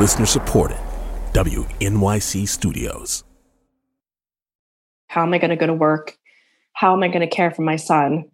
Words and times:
Listener 0.00 0.24
supported. 0.24 0.78
WNYC 1.34 2.48
Studios. 2.48 3.22
How 5.08 5.22
am 5.22 5.34
I 5.34 5.38
going 5.38 5.50
to 5.50 5.56
go 5.56 5.66
to 5.66 5.74
work? 5.74 6.16
How 6.72 6.94
am 6.94 7.02
I 7.02 7.08
going 7.08 7.20
to 7.20 7.26
care 7.26 7.50
for 7.50 7.60
my 7.60 7.76
son? 7.76 8.24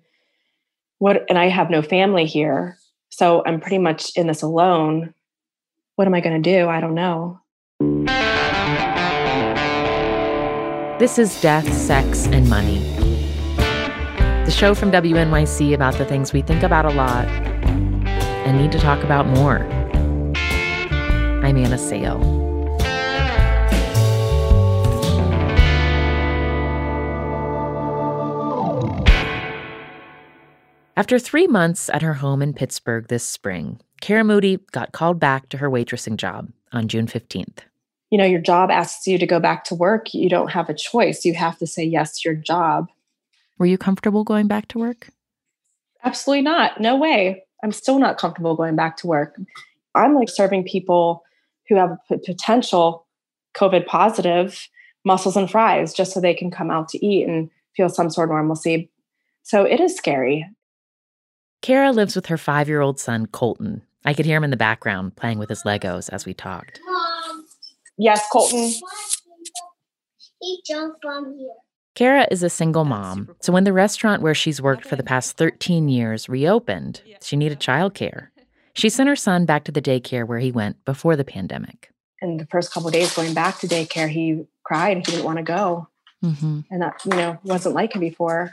What 0.99 1.25
and 1.29 1.37
I 1.37 1.49
have 1.49 1.69
no 1.69 1.83
family 1.83 2.25
here. 2.25 2.79
So 3.09 3.43
I'm 3.45 3.59
pretty 3.59 3.79
much 3.79 4.13
in 4.15 4.29
this 4.29 4.43
alone. 4.43 5.13
What 5.97 6.07
am 6.07 6.15
I 6.15 6.21
going 6.21 6.41
to 6.41 6.51
do? 6.51 6.69
I 6.69 6.81
don't 6.81 6.95
know. 6.95 7.41
This 11.01 11.19
is 11.19 11.41
Death, 11.41 11.71
Sex, 11.73 12.29
and 12.29 12.49
Money. 12.49 12.79
The 14.45 14.53
show 14.53 14.73
from 14.73 14.93
WNYC 14.93 15.75
about 15.75 15.95
the 15.99 16.05
things 16.05 16.33
we 16.33 16.43
think 16.43 16.63
about 16.63 16.85
a 16.85 16.91
lot 16.91 17.27
and 17.27 18.57
need 18.57 18.71
to 18.71 18.79
talk 18.79 19.03
about 19.03 19.27
more. 19.27 19.67
I'm 21.47 21.57
Anna 21.59 21.79
Sale. 21.79 22.21
After 30.97 31.21
three 31.21 31.47
months 31.47 31.89
at 31.91 32.03
her 32.03 32.15
home 32.15 32.43
in 32.43 32.53
Pittsburgh 32.53 33.07
this 33.07 33.23
spring, 33.23 33.81
Kara 34.01 34.25
Moody 34.25 34.59
got 34.73 34.91
called 34.91 35.21
back 35.21 35.49
to 35.51 35.59
her 35.59 35.71
waitressing 35.71 36.17
job 36.17 36.51
on 36.73 36.89
June 36.89 37.07
15th. 37.07 37.59
You 38.11 38.19
know, 38.19 38.25
your 38.25 38.41
job 38.41 38.69
asks 38.73 39.07
you 39.07 39.17
to 39.17 39.27
go 39.27 39.39
back 39.39 39.63
to 39.67 39.77
work. 39.77 40.13
You 40.13 40.29
don't 40.29 40.51
have 40.51 40.69
a 40.69 40.75
choice. 40.75 41.25
You 41.25 41.35
have 41.35 41.59
to 41.59 41.67
say 41.69 41.85
yes 41.85 42.19
to 42.19 42.29
your 42.29 42.35
job. 42.35 42.89
Were 43.57 43.67
you 43.67 43.79
comfortable 43.79 44.25
going 44.25 44.49
back 44.49 44.67
to 44.69 44.81
work? 44.81 45.11
Absolutely 46.03 46.43
not. 46.43 46.81
No 46.81 46.97
way. 46.97 47.45
I'm 47.63 47.71
still 47.71 48.01
not 48.01 48.19
comfortable 48.19 48.57
going 48.57 48.75
back 48.75 48.97
to 48.97 49.07
work. 49.07 49.39
I'm 49.95 50.13
like 50.13 50.29
serving 50.29 50.65
people 50.65 51.23
who 51.69 51.77
have 51.77 51.97
p- 52.09 52.19
potential 52.25 53.07
COVID 53.57 53.87
positive 53.87 54.69
mussels 55.05 55.37
and 55.37 55.51
fries 55.51 55.95
just 55.95 56.13
so 56.13 56.21
they 56.21 56.35
can 56.35 56.51
come 56.51 56.71
out 56.71 56.89
to 56.91 57.05
eat 57.05 57.27
and 57.27 57.51
feel 57.77 57.89
some 57.89 58.11
sort 58.11 58.29
of 58.29 58.35
normalcy. 58.35 58.91
So 59.43 59.63
it 59.63 59.81
is 59.81 59.97
scary. 59.97 60.47
Kara 61.63 61.93
lives 61.93 62.17
with 62.17 62.27
her 62.27 62.39
five 62.39 62.69
year 62.69 62.81
old 62.81 62.99
son, 62.99 63.27
Colton. 63.27 63.83
I 64.05 64.15
could 64.15 64.27
hear 64.27 64.37
him 64.37 64.45
in 64.45 64.51
the 64.51 64.57
background 64.57 65.17
playing 65.17 65.39
with 65.39 65.49
his 65.49 65.63
Legos 65.63 66.09
as 66.13 66.27
we 66.27 66.35
talked. 66.35 66.81
Mom. 66.85 67.47
Yes, 67.99 68.25
Colton. 68.31 68.73
He 70.41 70.63
jumped 70.67 70.99
from 71.03 71.37
here. 71.39 71.55
Kara 71.95 72.29
is 72.31 72.43
a 72.43 72.51
single 72.51 72.85
mom, 72.85 73.35
so 73.41 73.55
when 73.55 73.65
the 73.65 73.73
restaurant 73.73 74.21
where 74.21 74.35
she's 74.35 74.61
worked 74.61 74.85
for 74.85 74.97
the 74.97 75.03
past 75.03 75.39
13 75.39 75.89
years 75.89 76.29
reopened, 76.29 77.01
she 77.23 77.37
needed 77.37 77.59
childcare. 77.59 78.29
She 78.77 78.91
sent 78.91 79.09
her 79.09 79.17
son 79.17 79.47
back 79.47 79.65
to 79.65 79.73
the 79.73 79.81
daycare 79.81 80.27
where 80.27 80.39
he 80.39 80.53
went 80.53 80.85
before 80.85 81.17
the 81.17 81.25
pandemic. 81.25 81.91
In 82.21 82.37
the 82.37 82.47
first 82.47 82.73
couple 82.73 82.91
days 82.91 83.15
going 83.15 83.33
back 83.33 83.59
to 83.61 83.67
daycare, 83.67 84.09
he 84.09 84.45
cried. 84.65 84.99
He 84.99 85.03
didn't 85.03 85.25
want 85.25 85.39
to 85.39 85.43
go. 85.43 85.89
Mm-hmm. 86.23 86.61
And 86.71 86.83
that, 86.83 87.01
you 87.07 87.13
know, 87.13 87.39
wasn't 87.43 87.75
like 87.75 87.95
him 87.95 88.01
before. 88.01 88.53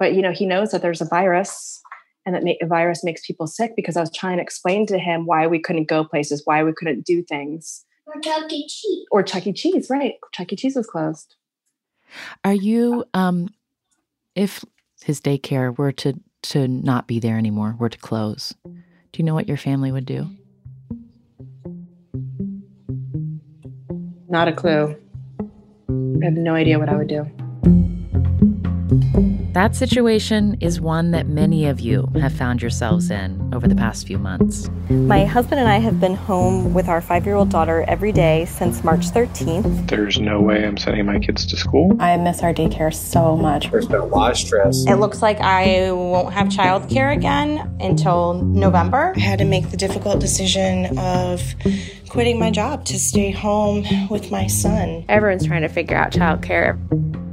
But, 0.00 0.14
you 0.14 0.22
know, 0.22 0.32
he 0.32 0.44
knows 0.44 0.72
that 0.72 0.82
there's 0.82 1.00
a 1.00 1.04
virus 1.04 1.80
and 2.26 2.34
that 2.34 2.56
a 2.60 2.66
virus 2.66 3.04
makes 3.04 3.24
people 3.24 3.46
sick 3.46 3.74
because 3.76 3.96
I 3.96 4.00
was 4.00 4.12
trying 4.12 4.38
to 4.38 4.42
explain 4.42 4.86
to 4.88 4.98
him 4.98 5.24
why 5.24 5.46
we 5.46 5.60
couldn't 5.60 5.88
go 5.88 6.02
places, 6.02 6.42
why 6.44 6.64
we 6.64 6.72
couldn't 6.72 7.06
do 7.06 7.22
things. 7.22 7.84
Or 8.06 8.20
Chuck 8.20 8.52
E. 8.52 8.66
Cheese. 8.66 9.06
Or 9.12 9.22
Chuck 9.22 9.46
E. 9.46 9.52
Cheese, 9.52 9.88
right. 9.88 10.14
Chuck 10.32 10.52
E. 10.52 10.56
Cheese 10.56 10.74
was 10.74 10.86
closed. 10.88 11.36
Are 12.44 12.54
you, 12.54 13.04
um, 13.14 13.50
if 14.34 14.64
his 15.04 15.20
daycare 15.20 15.76
were 15.78 15.92
to, 15.92 16.18
to 16.42 16.66
not 16.66 17.06
be 17.06 17.20
there 17.20 17.38
anymore, 17.38 17.76
were 17.78 17.88
to 17.88 17.98
close, 17.98 18.52
do 19.12 19.18
you 19.18 19.24
know 19.24 19.34
what 19.34 19.48
your 19.48 19.56
family 19.56 19.90
would 19.92 20.06
do? 20.06 20.28
Not 24.28 24.48
a 24.48 24.52
clue. 24.52 24.96
I 25.88 26.24
have 26.24 26.34
no 26.34 26.54
idea 26.54 26.78
what 26.78 26.88
I 26.88 26.96
would 26.96 27.08
do. 27.08 27.26
That 29.52 29.74
situation 29.74 30.58
is 30.60 30.80
one 30.80 31.10
that 31.10 31.26
many 31.26 31.66
of 31.66 31.80
you 31.80 32.08
have 32.14 32.32
found 32.32 32.62
yourselves 32.62 33.10
in 33.10 33.50
over 33.52 33.66
the 33.66 33.74
past 33.74 34.06
few 34.06 34.16
months. 34.16 34.70
My 34.88 35.24
husband 35.24 35.58
and 35.58 35.68
I 35.68 35.78
have 35.78 35.98
been 35.98 36.14
home 36.14 36.72
with 36.72 36.88
our 36.88 37.00
five 37.00 37.26
year 37.26 37.34
old 37.34 37.48
daughter 37.48 37.84
every 37.88 38.12
day 38.12 38.44
since 38.44 38.84
March 38.84 39.10
13th. 39.10 39.88
There's 39.88 40.20
no 40.20 40.40
way 40.40 40.64
I'm 40.64 40.76
sending 40.76 41.04
my 41.04 41.18
kids 41.18 41.46
to 41.46 41.56
school. 41.56 41.96
I 41.98 42.16
miss 42.16 42.44
our 42.44 42.54
daycare 42.54 42.94
so 42.94 43.36
much. 43.36 43.72
There's 43.72 43.86
been 43.88 44.00
a 44.00 44.06
lot 44.06 44.30
of 44.30 44.36
stress. 44.36 44.84
It 44.86 44.96
looks 44.96 45.20
like 45.20 45.40
I 45.40 45.90
won't 45.90 46.32
have 46.32 46.46
childcare 46.46 47.12
again 47.12 47.76
until 47.80 48.34
November. 48.34 49.14
I 49.16 49.20
had 49.20 49.40
to 49.40 49.44
make 49.44 49.72
the 49.72 49.76
difficult 49.76 50.20
decision 50.20 50.96
of 50.96 51.42
quitting 52.08 52.38
my 52.38 52.52
job 52.52 52.84
to 52.84 53.00
stay 53.00 53.32
home 53.32 53.84
with 54.08 54.30
my 54.30 54.46
son. 54.46 55.04
Everyone's 55.08 55.44
trying 55.44 55.62
to 55.62 55.68
figure 55.68 55.96
out 55.96 56.12
childcare. 56.12 56.78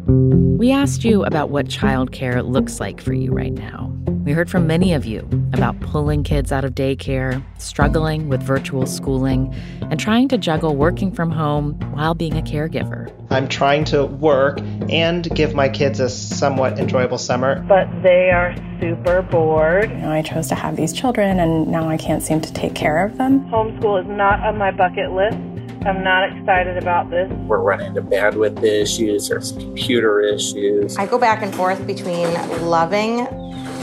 We 0.07 0.71
asked 0.71 1.03
you 1.03 1.25
about 1.25 1.49
what 1.49 1.67
childcare 1.67 2.41
looks 2.47 2.79
like 2.79 3.01
for 3.01 3.13
you 3.13 3.33
right 3.33 3.51
now. 3.51 3.93
We 4.23 4.31
heard 4.31 4.49
from 4.49 4.65
many 4.65 4.93
of 4.93 5.05
you 5.05 5.27
about 5.51 5.79
pulling 5.81 6.23
kids 6.23 6.51
out 6.51 6.63
of 6.63 6.75
daycare, 6.75 7.43
struggling 7.57 8.29
with 8.29 8.41
virtual 8.41 8.85
schooling, 8.85 9.53
and 9.81 9.99
trying 9.99 10.29
to 10.29 10.37
juggle 10.37 10.77
working 10.77 11.11
from 11.11 11.29
home 11.29 11.73
while 11.91 12.13
being 12.13 12.37
a 12.37 12.41
caregiver. 12.41 13.11
I'm 13.29 13.49
trying 13.49 13.83
to 13.85 14.05
work 14.05 14.59
and 14.89 15.29
give 15.35 15.53
my 15.53 15.67
kids 15.67 15.99
a 15.99 16.09
somewhat 16.09 16.79
enjoyable 16.79 17.17
summer. 17.17 17.65
But 17.67 17.87
they 18.01 18.31
are 18.31 18.55
super 18.79 19.21
bored. 19.21 19.89
You 19.89 19.97
know, 19.97 20.11
I 20.11 20.21
chose 20.21 20.47
to 20.47 20.55
have 20.55 20.77
these 20.77 20.93
children, 20.93 21.39
and 21.39 21.67
now 21.67 21.89
I 21.89 21.97
can't 21.97 22.23
seem 22.23 22.39
to 22.41 22.53
take 22.53 22.75
care 22.75 23.05
of 23.05 23.17
them. 23.17 23.41
Homeschool 23.49 24.01
is 24.01 24.07
not 24.07 24.39
on 24.39 24.57
my 24.57 24.71
bucket 24.71 25.11
list. 25.11 25.37
I'm 25.85 26.03
not 26.03 26.31
excited 26.31 26.77
about 26.77 27.09
this. 27.09 27.31
We're 27.47 27.59
running 27.59 27.87
into 27.87 28.01
bandwidth 28.01 28.63
issues 28.63 29.31
or 29.31 29.39
computer 29.39 30.19
issues. 30.21 30.97
I 30.97 31.05
go 31.05 31.17
back 31.17 31.41
and 31.43 31.53
forth 31.53 31.85
between 31.87 32.33
loving 32.63 33.19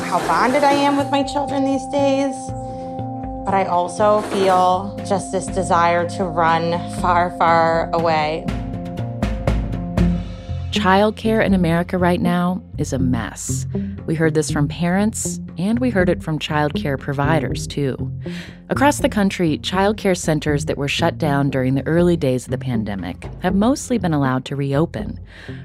how 0.04 0.18
bonded 0.26 0.64
I 0.64 0.72
am 0.72 0.96
with 0.96 1.10
my 1.10 1.22
children 1.22 1.64
these 1.64 1.86
days, 1.88 2.34
but 3.44 3.54
I 3.54 3.64
also 3.68 4.20
feel 4.22 4.96
just 5.08 5.32
this 5.32 5.46
desire 5.46 6.08
to 6.10 6.24
run 6.24 6.72
far, 7.00 7.30
far 7.38 7.90
away. 7.92 8.44
Childcare 10.74 11.44
in 11.46 11.54
America 11.54 11.96
right 11.96 12.20
now 12.20 12.60
is 12.78 12.92
a 12.92 12.98
mess. 12.98 13.64
We 14.06 14.16
heard 14.16 14.34
this 14.34 14.50
from 14.50 14.66
parents, 14.66 15.38
and 15.56 15.78
we 15.78 15.88
heard 15.88 16.08
it 16.08 16.20
from 16.20 16.40
childcare 16.40 16.98
providers, 16.98 17.68
too. 17.68 17.96
Across 18.70 18.98
the 18.98 19.08
country, 19.08 19.58
childcare 19.58 20.16
centers 20.16 20.64
that 20.64 20.76
were 20.76 20.88
shut 20.88 21.16
down 21.16 21.48
during 21.48 21.74
the 21.74 21.86
early 21.86 22.16
days 22.16 22.46
of 22.46 22.50
the 22.50 22.58
pandemic 22.58 23.24
have 23.40 23.54
mostly 23.54 23.98
been 23.98 24.12
allowed 24.12 24.44
to 24.46 24.56
reopen. 24.56 25.20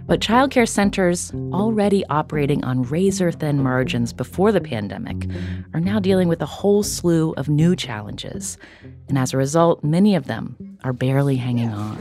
But 0.05 0.19
childcare 0.19 0.69
centers, 0.69 1.33
already 1.51 2.05
operating 2.05 2.63
on 2.63 2.83
razor 2.83 3.31
thin 3.31 3.63
margins 3.63 4.13
before 4.13 4.51
the 4.51 4.61
pandemic, 4.61 5.27
are 5.73 5.81
now 5.81 5.99
dealing 5.99 6.27
with 6.27 6.41
a 6.43 6.45
whole 6.45 6.83
slew 6.83 7.33
of 7.33 7.49
new 7.49 7.75
challenges. 7.75 8.59
And 9.07 9.17
as 9.17 9.33
a 9.33 9.37
result, 9.37 9.83
many 9.83 10.13
of 10.13 10.27
them 10.27 10.77
are 10.83 10.93
barely 10.93 11.35
hanging 11.35 11.69
on. 11.69 11.97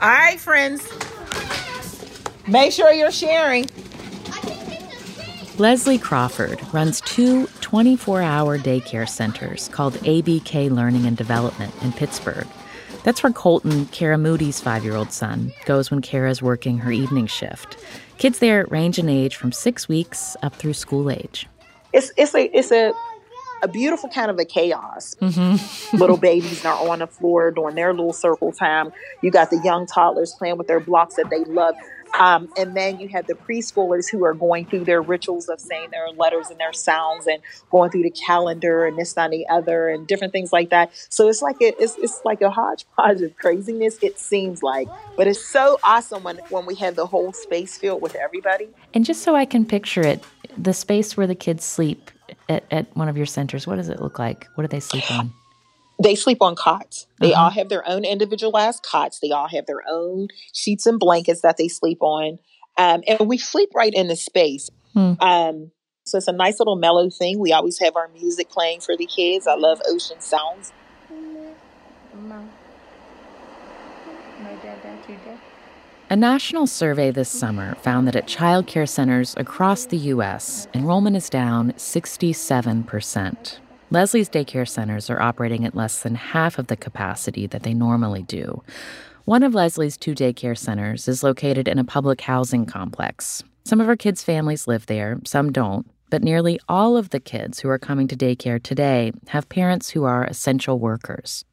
All 0.00 0.08
right, 0.08 0.40
friends. 0.40 0.90
Make 2.48 2.72
sure 2.72 2.92
you're 2.92 3.12
sharing. 3.12 3.68
Leslie 5.58 5.98
Crawford 5.98 6.60
runs 6.72 7.00
two 7.02 7.46
24 7.60 8.22
hour 8.22 8.58
daycare 8.58 9.08
centers 9.08 9.68
called 9.68 9.94
ABK 9.94 10.70
Learning 10.70 11.06
and 11.06 11.16
Development 11.16 11.72
in 11.82 11.92
Pittsburgh. 11.92 12.46
That's 13.04 13.22
where 13.22 13.32
Colton, 13.32 13.86
Kara 13.86 14.16
Moody's 14.16 14.60
five 14.60 14.84
year 14.84 14.96
old 14.96 15.12
son, 15.12 15.52
goes 15.66 15.90
when 15.90 16.00
Kara's 16.00 16.40
working 16.40 16.78
her 16.78 16.90
evening 16.90 17.26
shift. 17.26 17.76
Kids 18.18 18.38
there 18.38 18.66
range 18.70 18.98
in 18.98 19.08
age 19.08 19.36
from 19.36 19.52
six 19.52 19.88
weeks 19.88 20.36
up 20.42 20.54
through 20.54 20.74
school 20.74 21.10
age. 21.10 21.48
It's, 21.92 22.12
it's, 22.16 22.34
a, 22.34 22.44
it's 22.56 22.72
a, 22.72 22.92
a 23.62 23.68
beautiful 23.68 24.08
kind 24.08 24.30
of 24.30 24.38
a 24.38 24.44
chaos. 24.44 25.16
Mm-hmm. 25.20 25.96
little 25.96 26.16
babies 26.16 26.64
are 26.64 26.88
on 26.88 27.00
the 27.00 27.06
floor 27.06 27.50
doing 27.50 27.74
their 27.74 27.92
little 27.92 28.12
circle 28.12 28.52
time. 28.52 28.92
You 29.20 29.30
got 29.30 29.50
the 29.50 29.60
young 29.64 29.86
toddlers 29.86 30.34
playing 30.38 30.56
with 30.56 30.66
their 30.66 30.80
blocks 30.80 31.16
that 31.16 31.28
they 31.30 31.44
love. 31.44 31.74
Um, 32.14 32.52
and 32.56 32.76
then 32.76 33.00
you 33.00 33.08
have 33.08 33.26
the 33.26 33.34
preschoolers 33.34 34.10
who 34.10 34.24
are 34.24 34.34
going 34.34 34.66
through 34.66 34.84
their 34.84 35.00
rituals 35.00 35.48
of 35.48 35.60
saying 35.60 35.90
their 35.90 36.10
letters 36.10 36.50
and 36.50 36.60
their 36.60 36.72
sounds 36.72 37.26
and 37.26 37.42
going 37.70 37.90
through 37.90 38.02
the 38.02 38.10
calendar 38.10 38.86
and 38.86 38.98
this, 38.98 39.14
that, 39.14 39.24
and 39.24 39.32
the 39.32 39.46
other 39.48 39.88
and 39.88 40.06
different 40.06 40.32
things 40.32 40.52
like 40.52 40.70
that. 40.70 40.92
So 41.08 41.28
it's 41.28 41.42
like 41.42 41.56
a, 41.60 41.82
it's, 41.82 41.96
it's 41.98 42.20
like 42.24 42.42
a 42.42 42.50
hodgepodge 42.50 43.22
of 43.22 43.36
craziness, 43.36 43.98
it 44.02 44.18
seems 44.18 44.62
like. 44.62 44.88
But 45.16 45.26
it's 45.26 45.44
so 45.44 45.78
awesome 45.82 46.22
when, 46.22 46.38
when 46.50 46.66
we 46.66 46.74
have 46.76 46.96
the 46.96 47.06
whole 47.06 47.32
space 47.32 47.78
filled 47.78 48.02
with 48.02 48.14
everybody. 48.14 48.68
And 48.94 49.04
just 49.04 49.22
so 49.22 49.34
I 49.34 49.44
can 49.44 49.64
picture 49.64 50.02
it, 50.02 50.22
the 50.56 50.74
space 50.74 51.16
where 51.16 51.26
the 51.26 51.34
kids 51.34 51.64
sleep 51.64 52.10
at, 52.48 52.64
at 52.70 52.94
one 52.96 53.08
of 53.08 53.16
your 53.16 53.26
centers, 53.26 53.66
what 53.66 53.76
does 53.76 53.88
it 53.88 54.00
look 54.00 54.18
like? 54.18 54.46
What 54.54 54.64
do 54.64 54.68
they 54.68 54.80
sleep 54.80 55.10
on? 55.18 55.32
They 56.02 56.14
sleep 56.14 56.38
on 56.40 56.56
cots. 56.56 57.06
They 57.20 57.32
uh-huh. 57.32 57.44
all 57.44 57.50
have 57.50 57.68
their 57.68 57.88
own 57.88 58.04
individualized 58.04 58.82
cots. 58.82 59.20
They 59.20 59.30
all 59.30 59.48
have 59.48 59.66
their 59.66 59.82
own 59.88 60.28
sheets 60.52 60.86
and 60.86 60.98
blankets 60.98 61.42
that 61.42 61.56
they 61.56 61.68
sleep 61.68 61.98
on. 62.00 62.38
Um, 62.78 63.02
and 63.06 63.28
we 63.28 63.38
sleep 63.38 63.70
right 63.74 63.92
in 63.92 64.08
the 64.08 64.16
space. 64.16 64.70
Hmm. 64.94 65.12
Um, 65.20 65.70
so 66.04 66.18
it's 66.18 66.28
a 66.28 66.32
nice 66.32 66.58
little 66.58 66.76
mellow 66.76 67.10
thing. 67.10 67.38
We 67.38 67.52
always 67.52 67.78
have 67.78 67.96
our 67.96 68.08
music 68.08 68.50
playing 68.50 68.80
for 68.80 68.96
the 68.96 69.06
kids. 69.06 69.46
I 69.46 69.54
love 69.54 69.80
ocean 69.86 70.20
sounds. 70.20 70.72
A 76.10 76.16
national 76.16 76.66
survey 76.66 77.10
this 77.10 77.30
summer 77.30 77.74
found 77.76 78.06
that 78.06 78.16
at 78.16 78.26
child 78.26 78.66
care 78.66 78.86
centers 78.86 79.34
across 79.38 79.86
the 79.86 79.96
U.S., 79.96 80.68
enrollment 80.74 81.16
is 81.16 81.30
down 81.30 81.72
67%. 81.72 83.58
Leslie's 83.92 84.30
daycare 84.30 84.66
centers 84.66 85.10
are 85.10 85.20
operating 85.20 85.66
at 85.66 85.74
less 85.74 86.02
than 86.02 86.14
half 86.14 86.58
of 86.58 86.68
the 86.68 86.78
capacity 86.78 87.46
that 87.46 87.62
they 87.62 87.74
normally 87.74 88.22
do. 88.22 88.62
One 89.26 89.42
of 89.42 89.54
Leslie's 89.54 89.98
two 89.98 90.14
daycare 90.14 90.56
centers 90.56 91.08
is 91.08 91.22
located 91.22 91.68
in 91.68 91.78
a 91.78 91.84
public 91.84 92.22
housing 92.22 92.64
complex. 92.64 93.42
Some 93.66 93.82
of 93.82 93.86
her 93.86 93.94
kids' 93.94 94.24
families 94.24 94.66
live 94.66 94.86
there, 94.86 95.20
some 95.26 95.52
don't, 95.52 95.86
but 96.08 96.22
nearly 96.22 96.58
all 96.70 96.96
of 96.96 97.10
the 97.10 97.20
kids 97.20 97.60
who 97.60 97.68
are 97.68 97.78
coming 97.78 98.08
to 98.08 98.16
daycare 98.16 98.62
today 98.62 99.12
have 99.26 99.50
parents 99.50 99.90
who 99.90 100.04
are 100.04 100.24
essential 100.24 100.78
workers 100.78 101.44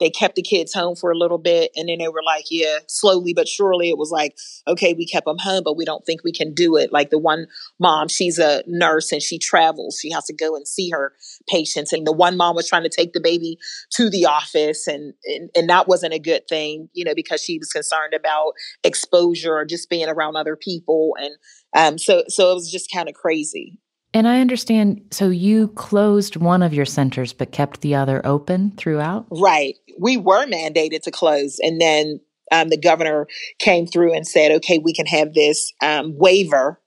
they 0.00 0.10
kept 0.10 0.34
the 0.34 0.42
kids 0.42 0.72
home 0.72 0.96
for 0.96 1.10
a 1.10 1.18
little 1.18 1.38
bit 1.38 1.70
and 1.76 1.88
then 1.88 1.98
they 1.98 2.08
were 2.08 2.22
like 2.24 2.46
yeah 2.50 2.78
slowly 2.88 3.32
but 3.34 3.46
surely 3.46 3.90
it 3.90 3.98
was 3.98 4.10
like 4.10 4.36
okay 4.66 4.94
we 4.94 5.06
kept 5.06 5.26
them 5.26 5.38
home 5.38 5.62
but 5.64 5.76
we 5.76 5.84
don't 5.84 6.04
think 6.04 6.22
we 6.24 6.32
can 6.32 6.52
do 6.52 6.76
it. 6.76 6.92
Like 6.92 7.10
the 7.10 7.18
one 7.18 7.46
mom 7.78 8.08
she's 8.08 8.38
a 8.38 8.62
nurse 8.66 9.12
and 9.12 9.22
she 9.22 9.38
travels 9.38 9.98
she 10.00 10.10
has 10.10 10.24
to 10.24 10.34
go 10.34 10.56
and 10.56 10.66
see 10.66 10.90
her 10.90 11.12
patients 11.48 11.92
and 11.92 12.06
the 12.06 12.12
one 12.12 12.36
mom 12.36 12.56
was 12.56 12.68
trying 12.68 12.82
to 12.82 12.88
take 12.88 13.12
the 13.12 13.20
baby 13.20 13.58
to 13.90 14.10
the 14.10 14.26
office 14.26 14.86
and 14.86 15.14
and, 15.24 15.50
and 15.54 15.68
that 15.68 15.88
wasn't 15.88 16.12
a 16.12 16.18
good 16.18 16.46
thing 16.48 16.88
you 16.92 17.04
know 17.04 17.14
because 17.14 17.42
she 17.42 17.58
was 17.58 17.70
concerned 17.70 18.14
about 18.14 18.52
exposure 18.84 19.54
or 19.54 19.64
just 19.64 19.88
being 19.90 20.08
around 20.08 20.36
other 20.36 20.56
people 20.56 21.14
and 21.20 21.34
um 21.76 21.98
so 21.98 22.24
so 22.28 22.50
it 22.50 22.54
was 22.54 22.70
just 22.70 22.90
kind 22.92 23.08
of 23.08 23.14
crazy 23.14 23.78
and 24.12 24.26
I 24.26 24.40
understand, 24.40 25.02
so 25.10 25.28
you 25.28 25.68
closed 25.68 26.36
one 26.36 26.62
of 26.62 26.74
your 26.74 26.84
centers 26.84 27.32
but 27.32 27.52
kept 27.52 27.80
the 27.80 27.94
other 27.94 28.24
open 28.26 28.72
throughout? 28.72 29.26
Right. 29.30 29.76
We 29.98 30.16
were 30.16 30.46
mandated 30.46 31.02
to 31.02 31.10
close. 31.10 31.58
And 31.60 31.80
then 31.80 32.20
um, 32.50 32.68
the 32.68 32.76
governor 32.76 33.28
came 33.60 33.86
through 33.86 34.14
and 34.14 34.26
said, 34.26 34.50
okay, 34.52 34.78
we 34.78 34.92
can 34.92 35.06
have 35.06 35.34
this 35.34 35.72
um, 35.80 36.18
waiver 36.18 36.80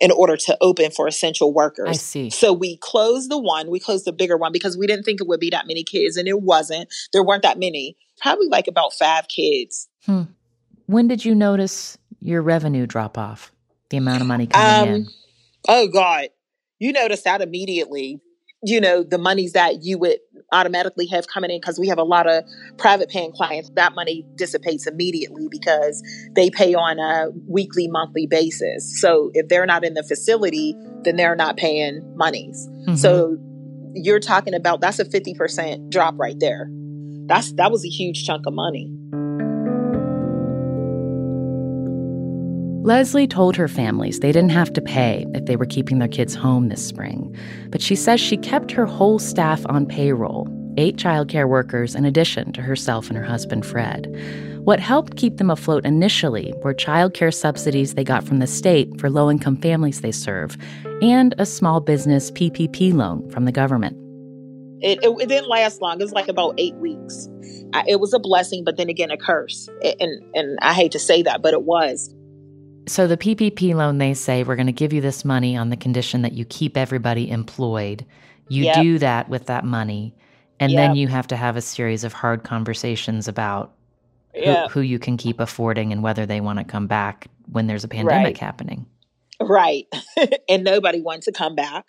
in 0.00 0.10
order 0.10 0.36
to 0.36 0.58
open 0.60 0.90
for 0.90 1.06
essential 1.06 1.54
workers. 1.54 1.88
I 1.88 1.92
see. 1.92 2.28
So 2.28 2.52
we 2.52 2.76
closed 2.76 3.30
the 3.30 3.38
one, 3.38 3.70
we 3.70 3.80
closed 3.80 4.04
the 4.04 4.12
bigger 4.12 4.36
one 4.36 4.52
because 4.52 4.76
we 4.76 4.86
didn't 4.86 5.04
think 5.04 5.22
it 5.22 5.26
would 5.26 5.40
be 5.40 5.48
that 5.50 5.66
many 5.66 5.84
kids, 5.84 6.18
and 6.18 6.28
it 6.28 6.42
wasn't. 6.42 6.92
There 7.14 7.24
weren't 7.24 7.44
that 7.44 7.58
many, 7.58 7.96
probably 8.20 8.48
like 8.48 8.66
about 8.68 8.92
five 8.92 9.28
kids. 9.28 9.88
Hmm. 10.04 10.24
When 10.84 11.08
did 11.08 11.24
you 11.24 11.34
notice 11.34 11.96
your 12.20 12.42
revenue 12.42 12.86
drop 12.86 13.16
off? 13.16 13.52
The 13.88 13.96
amount 13.96 14.20
of 14.20 14.26
money 14.26 14.48
coming 14.48 14.88
um, 14.88 14.94
in? 14.94 15.06
Oh, 15.66 15.88
God 15.88 16.28
you 16.78 16.92
notice 16.92 17.22
that 17.22 17.40
immediately 17.40 18.20
you 18.62 18.80
know 18.80 19.02
the 19.02 19.18
monies 19.18 19.52
that 19.52 19.82
you 19.82 19.98
would 19.98 20.18
automatically 20.52 21.06
have 21.06 21.26
coming 21.26 21.50
in 21.50 21.60
because 21.60 21.78
we 21.78 21.88
have 21.88 21.98
a 21.98 22.04
lot 22.04 22.26
of 22.26 22.44
private 22.78 23.08
paying 23.08 23.32
clients 23.32 23.70
that 23.74 23.94
money 23.94 24.24
dissipates 24.36 24.86
immediately 24.86 25.46
because 25.50 26.02
they 26.34 26.50
pay 26.50 26.74
on 26.74 26.98
a 26.98 27.30
weekly 27.48 27.88
monthly 27.88 28.26
basis. 28.26 29.00
So 29.00 29.30
if 29.34 29.48
they're 29.48 29.66
not 29.66 29.84
in 29.84 29.94
the 29.94 30.02
facility 30.02 30.74
then 31.02 31.16
they're 31.16 31.36
not 31.36 31.56
paying 31.56 32.02
monies. 32.16 32.68
Mm-hmm. 32.68 32.94
so 32.94 33.36
you're 33.94 34.20
talking 34.20 34.54
about 34.54 34.80
that's 34.80 34.98
a 34.98 35.04
50% 35.04 35.90
drop 35.90 36.14
right 36.18 36.38
there. 36.38 36.68
That's 37.26 37.52
that 37.54 37.70
was 37.70 37.84
a 37.84 37.88
huge 37.88 38.24
chunk 38.24 38.46
of 38.46 38.54
money 38.54 38.95
Leslie 42.86 43.26
told 43.26 43.56
her 43.56 43.66
families 43.66 44.20
they 44.20 44.30
didn't 44.30 44.52
have 44.52 44.72
to 44.72 44.80
pay 44.80 45.26
if 45.34 45.44
they 45.46 45.56
were 45.56 45.66
keeping 45.66 45.98
their 45.98 46.06
kids 46.06 46.36
home 46.36 46.68
this 46.68 46.86
spring, 46.86 47.36
but 47.70 47.82
she 47.82 47.96
says 47.96 48.20
she 48.20 48.36
kept 48.36 48.70
her 48.70 48.86
whole 48.86 49.18
staff 49.18 49.60
on 49.68 49.86
payroll, 49.86 50.46
eight 50.76 50.94
childcare 50.94 51.48
workers 51.48 51.96
in 51.96 52.04
addition 52.04 52.52
to 52.52 52.62
herself 52.62 53.08
and 53.08 53.16
her 53.16 53.24
husband 53.24 53.66
Fred. 53.66 54.06
What 54.62 54.78
helped 54.78 55.16
keep 55.16 55.38
them 55.38 55.50
afloat 55.50 55.84
initially 55.84 56.54
were 56.62 56.72
childcare 56.72 57.34
subsidies 57.34 57.94
they 57.94 58.04
got 58.04 58.22
from 58.22 58.38
the 58.38 58.46
state 58.46 59.00
for 59.00 59.10
low 59.10 59.32
income 59.32 59.56
families 59.56 60.00
they 60.00 60.12
serve, 60.12 60.56
and 61.02 61.34
a 61.38 61.44
small 61.44 61.80
business 61.80 62.30
PPP 62.30 62.94
loan 62.94 63.28
from 63.30 63.46
the 63.46 63.52
government. 63.52 63.96
It, 64.80 65.00
it, 65.02 65.10
it, 65.22 65.28
didn't 65.28 65.48
last 65.48 65.82
long. 65.82 66.00
It 66.00 66.04
was 66.04 66.12
like 66.12 66.28
about 66.28 66.54
eight 66.56 66.76
weeks. 66.76 67.28
I, 67.74 67.82
it 67.88 67.98
was 67.98 68.12
a 68.14 68.20
blessing, 68.20 68.62
but 68.62 68.76
then 68.76 68.88
again, 68.88 69.10
a 69.10 69.16
curse. 69.16 69.68
and 69.82 70.22
and 70.34 70.56
I 70.62 70.72
hate 70.72 70.92
to 70.92 71.00
say 71.00 71.22
that, 71.22 71.42
but 71.42 71.52
it 71.52 71.64
was. 71.64 72.15
So 72.88 73.06
the 73.06 73.16
PPP 73.16 73.74
loan, 73.74 73.98
they 73.98 74.14
say 74.14 74.44
we're 74.44 74.56
going 74.56 74.66
to 74.66 74.72
give 74.72 74.92
you 74.92 75.00
this 75.00 75.24
money 75.24 75.56
on 75.56 75.70
the 75.70 75.76
condition 75.76 76.22
that 76.22 76.32
you 76.32 76.44
keep 76.44 76.76
everybody 76.76 77.30
employed. 77.30 78.06
You 78.48 78.64
yep. 78.64 78.76
do 78.76 78.98
that 78.98 79.28
with 79.28 79.46
that 79.46 79.64
money, 79.64 80.14
and 80.60 80.70
yep. 80.70 80.78
then 80.78 80.96
you 80.96 81.08
have 81.08 81.26
to 81.28 81.36
have 81.36 81.56
a 81.56 81.60
series 81.60 82.04
of 82.04 82.12
hard 82.12 82.44
conversations 82.44 83.26
about 83.26 83.74
yep. 84.34 84.70
who, 84.70 84.80
who, 84.80 84.80
you 84.82 85.00
can 85.00 85.16
keep 85.16 85.40
affording 85.40 85.92
and 85.92 86.00
whether 86.02 86.26
they 86.26 86.40
want 86.40 86.60
to 86.60 86.64
come 86.64 86.86
back 86.86 87.26
when 87.50 87.66
there's 87.66 87.82
a 87.82 87.88
pandemic 87.88 88.24
right. 88.24 88.38
happening. 88.38 88.86
Right, 89.40 89.86
and 90.48 90.62
nobody 90.62 91.00
wants 91.00 91.26
to 91.26 91.32
come 91.32 91.56
back. 91.56 91.86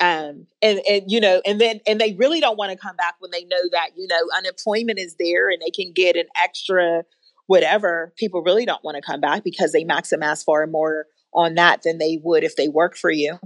Um, 0.00 0.46
and 0.60 0.80
and 0.88 1.02
you 1.06 1.20
know, 1.20 1.40
and 1.46 1.60
then 1.60 1.80
and 1.86 2.00
they 2.00 2.14
really 2.14 2.40
don't 2.40 2.58
want 2.58 2.72
to 2.72 2.76
come 2.76 2.96
back 2.96 3.14
when 3.20 3.30
they 3.30 3.44
know 3.44 3.62
that 3.70 3.90
you 3.96 4.08
know 4.08 4.20
unemployment 4.36 4.98
is 4.98 5.14
there 5.20 5.50
and 5.50 5.62
they 5.62 5.70
can 5.70 5.92
get 5.92 6.16
an 6.16 6.26
extra 6.42 7.04
whatever, 7.50 8.12
people 8.16 8.42
really 8.42 8.64
don't 8.64 8.84
want 8.84 8.94
to 8.94 9.02
come 9.02 9.20
back 9.20 9.42
because 9.42 9.72
they 9.72 9.82
maximize 9.82 10.44
far 10.44 10.68
more 10.68 11.06
on 11.34 11.56
that 11.56 11.82
than 11.82 11.98
they 11.98 12.20
would 12.22 12.44
if 12.44 12.54
they 12.54 12.68
work 12.68 12.96
for 12.96 13.10
you. 13.10 13.40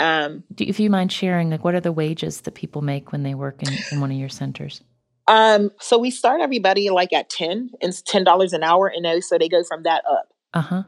Um, 0.00 0.42
Do, 0.54 0.64
if 0.64 0.80
you 0.80 0.88
mind 0.88 1.12
sharing, 1.12 1.50
like, 1.50 1.62
what 1.64 1.74
are 1.74 1.80
the 1.80 1.92
wages 1.92 2.40
that 2.40 2.54
people 2.54 2.80
make 2.80 3.12
when 3.12 3.22
they 3.22 3.34
work 3.34 3.62
in, 3.62 3.68
in 3.92 4.00
one 4.00 4.10
of 4.10 4.16
your 4.16 4.30
centers? 4.30 4.80
Um, 5.28 5.70
so 5.80 5.98
we 5.98 6.10
start 6.10 6.40
everybody 6.40 6.88
like 6.88 7.12
at 7.12 7.28
10 7.28 7.72
and 7.82 8.06
ten 8.06 8.24
dollars 8.24 8.54
an 8.54 8.62
hour, 8.62 8.90
and 8.94 9.22
so 9.22 9.36
they 9.36 9.50
go 9.50 9.62
from 9.64 9.82
that 9.82 10.02
up. 10.10 10.28
Uh-huh. 10.54 10.84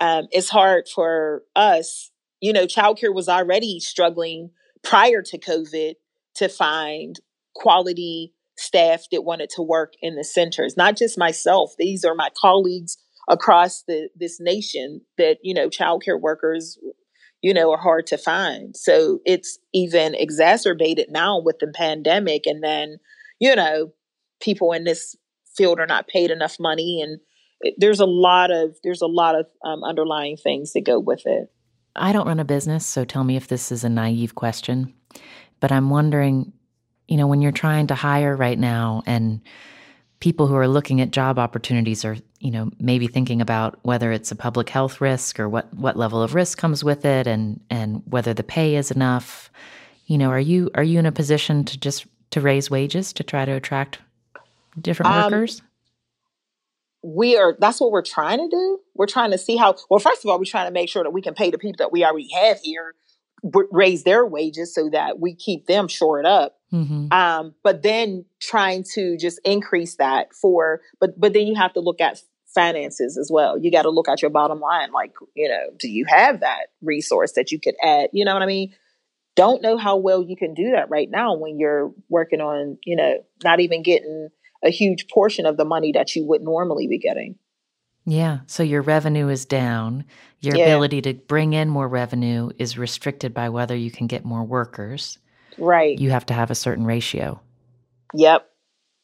Um, 0.00 0.28
it's 0.30 0.48
hard 0.48 0.88
for 0.88 1.42
us, 1.54 2.10
you 2.40 2.54
know, 2.54 2.64
childcare 2.64 3.14
was 3.14 3.28
already 3.28 3.80
struggling 3.80 4.50
prior 4.82 5.20
to 5.20 5.38
COVID 5.38 5.96
to 6.36 6.48
find 6.48 7.20
quality 7.54 8.33
staff 8.56 9.04
that 9.10 9.24
wanted 9.24 9.50
to 9.50 9.62
work 9.62 9.94
in 10.00 10.16
the 10.16 10.24
centers, 10.24 10.76
not 10.76 10.96
just 10.96 11.18
myself. 11.18 11.72
These 11.78 12.04
are 12.04 12.14
my 12.14 12.28
colleagues 12.40 12.96
across 13.28 13.82
the 13.86 14.08
this 14.16 14.38
nation 14.40 15.00
that, 15.18 15.38
you 15.42 15.54
know, 15.54 15.68
childcare 15.68 16.20
workers, 16.20 16.78
you 17.42 17.54
know, 17.54 17.72
are 17.72 17.80
hard 17.80 18.06
to 18.08 18.18
find. 18.18 18.76
So 18.76 19.20
it's 19.24 19.58
even 19.72 20.14
exacerbated 20.14 21.08
now 21.10 21.40
with 21.40 21.58
the 21.58 21.72
pandemic. 21.74 22.46
And 22.46 22.62
then, 22.62 22.98
you 23.40 23.54
know, 23.56 23.92
people 24.40 24.72
in 24.72 24.84
this 24.84 25.16
field 25.56 25.80
are 25.80 25.86
not 25.86 26.08
paid 26.08 26.30
enough 26.30 26.56
money 26.58 27.00
and 27.02 27.20
there's 27.78 28.00
a 28.00 28.06
lot 28.06 28.50
of 28.50 28.76
there's 28.82 29.02
a 29.02 29.06
lot 29.06 29.38
of 29.38 29.46
um, 29.64 29.82
underlying 29.84 30.36
things 30.36 30.72
that 30.72 30.84
go 30.84 30.98
with 30.98 31.22
it. 31.24 31.50
I 31.96 32.12
don't 32.12 32.26
run 32.26 32.40
a 32.40 32.44
business, 32.44 32.84
so 32.84 33.04
tell 33.04 33.24
me 33.24 33.36
if 33.36 33.46
this 33.46 33.70
is 33.70 33.84
a 33.84 33.88
naive 33.88 34.34
question, 34.34 34.94
but 35.60 35.70
I'm 35.70 35.90
wondering 35.90 36.52
you 37.08 37.16
know, 37.16 37.26
when 37.26 37.40
you're 37.40 37.52
trying 37.52 37.88
to 37.88 37.94
hire 37.94 38.34
right 38.34 38.58
now 38.58 39.02
and 39.06 39.40
people 40.20 40.46
who 40.46 40.54
are 40.54 40.68
looking 40.68 41.00
at 41.00 41.10
job 41.10 41.38
opportunities 41.38 42.04
are, 42.04 42.16
you 42.38 42.50
know, 42.50 42.70
maybe 42.78 43.06
thinking 43.06 43.40
about 43.40 43.78
whether 43.82 44.10
it's 44.10 44.30
a 44.30 44.36
public 44.36 44.68
health 44.70 45.00
risk 45.00 45.38
or 45.38 45.48
what 45.48 45.72
what 45.74 45.96
level 45.96 46.22
of 46.22 46.34
risk 46.34 46.58
comes 46.58 46.82
with 46.82 47.04
it 47.04 47.26
and 47.26 47.60
and 47.70 48.02
whether 48.06 48.32
the 48.34 48.42
pay 48.42 48.76
is 48.76 48.90
enough. 48.90 49.50
You 50.06 50.18
know, 50.18 50.30
are 50.30 50.40
you 50.40 50.70
are 50.74 50.82
you 50.82 50.98
in 50.98 51.06
a 51.06 51.12
position 51.12 51.64
to 51.64 51.78
just 51.78 52.06
to 52.30 52.40
raise 52.40 52.70
wages 52.70 53.12
to 53.14 53.22
try 53.22 53.44
to 53.44 53.52
attract 53.52 53.98
different 54.80 55.12
um, 55.12 55.24
workers? 55.24 55.62
we 57.04 57.36
are 57.36 57.54
that's 57.60 57.80
what 57.80 57.90
we're 57.90 58.02
trying 58.02 58.38
to 58.38 58.48
do 58.48 58.80
we're 58.94 59.06
trying 59.06 59.30
to 59.30 59.36
see 59.36 59.56
how 59.56 59.74
well 59.90 60.00
first 60.00 60.24
of 60.24 60.30
all 60.30 60.38
we're 60.38 60.44
trying 60.46 60.66
to 60.66 60.72
make 60.72 60.88
sure 60.88 61.02
that 61.02 61.10
we 61.10 61.20
can 61.20 61.34
pay 61.34 61.50
the 61.50 61.58
people 61.58 61.76
that 61.78 61.92
we 61.92 62.02
already 62.02 62.28
have 62.32 62.58
here 62.60 62.94
raise 63.70 64.04
their 64.04 64.24
wages 64.24 64.74
so 64.74 64.88
that 64.90 65.20
we 65.20 65.34
keep 65.34 65.66
them 65.66 65.88
shored 65.88 66.26
up. 66.26 66.56
Mm-hmm. 66.72 67.12
Um, 67.12 67.54
but 67.62 67.82
then 67.82 68.24
trying 68.40 68.84
to 68.94 69.16
just 69.16 69.38
increase 69.44 69.96
that 69.96 70.34
for, 70.34 70.80
but 71.00 71.18
but 71.18 71.32
then 71.32 71.46
you 71.46 71.54
have 71.54 71.72
to 71.74 71.80
look 71.80 72.00
at 72.00 72.20
finances 72.54 73.18
as 73.18 73.30
well. 73.32 73.58
You 73.58 73.70
got 73.70 73.82
to 73.82 73.90
look 73.90 74.08
at 74.08 74.22
your 74.22 74.30
bottom 74.30 74.60
line. 74.60 74.92
Like, 74.92 75.12
you 75.34 75.48
know, 75.48 75.70
do 75.78 75.88
you 75.88 76.04
have 76.08 76.40
that 76.40 76.68
resource 76.80 77.32
that 77.32 77.52
you 77.52 77.60
could 77.60 77.74
add? 77.82 78.10
You 78.12 78.24
know 78.24 78.32
what 78.32 78.42
I 78.42 78.46
mean? 78.46 78.74
Don't 79.36 79.62
know 79.62 79.76
how 79.76 79.96
well 79.96 80.22
you 80.22 80.36
can 80.36 80.54
do 80.54 80.70
that 80.70 80.88
right 80.88 81.10
now 81.10 81.36
when 81.36 81.58
you're 81.58 81.92
working 82.08 82.40
on, 82.40 82.78
you 82.84 82.96
know, 82.96 83.18
not 83.42 83.60
even 83.60 83.82
getting 83.82 84.28
a 84.64 84.70
huge 84.70 85.08
portion 85.08 85.44
of 85.44 85.56
the 85.56 85.64
money 85.64 85.92
that 85.92 86.14
you 86.14 86.24
would 86.24 86.42
normally 86.42 86.86
be 86.86 86.98
getting. 86.98 87.36
Yeah. 88.06 88.40
So 88.46 88.62
your 88.62 88.82
revenue 88.82 89.28
is 89.28 89.44
down. 89.44 90.04
Your 90.40 90.56
yeah. 90.56 90.64
ability 90.64 91.02
to 91.02 91.14
bring 91.14 91.54
in 91.54 91.68
more 91.68 91.88
revenue 91.88 92.50
is 92.58 92.76
restricted 92.76 93.32
by 93.32 93.48
whether 93.48 93.74
you 93.74 93.90
can 93.90 94.06
get 94.06 94.24
more 94.24 94.44
workers. 94.44 95.18
Right. 95.58 95.98
You 95.98 96.10
have 96.10 96.26
to 96.26 96.34
have 96.34 96.50
a 96.50 96.54
certain 96.54 96.84
ratio. 96.84 97.40
Yep. 98.14 98.46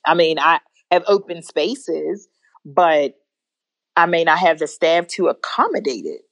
I 0.04 0.14
mean, 0.14 0.38
I 0.38 0.61
have 0.90 1.04
open 1.07 1.42
spaces, 1.42 2.28
but 2.64 3.14
I 3.97 4.07
mean, 4.07 4.28
I 4.28 4.37
have 4.37 4.59
the 4.59 4.66
staff 4.66 5.07
to 5.09 5.28
accommodate 5.28 6.04
it. 6.04 6.23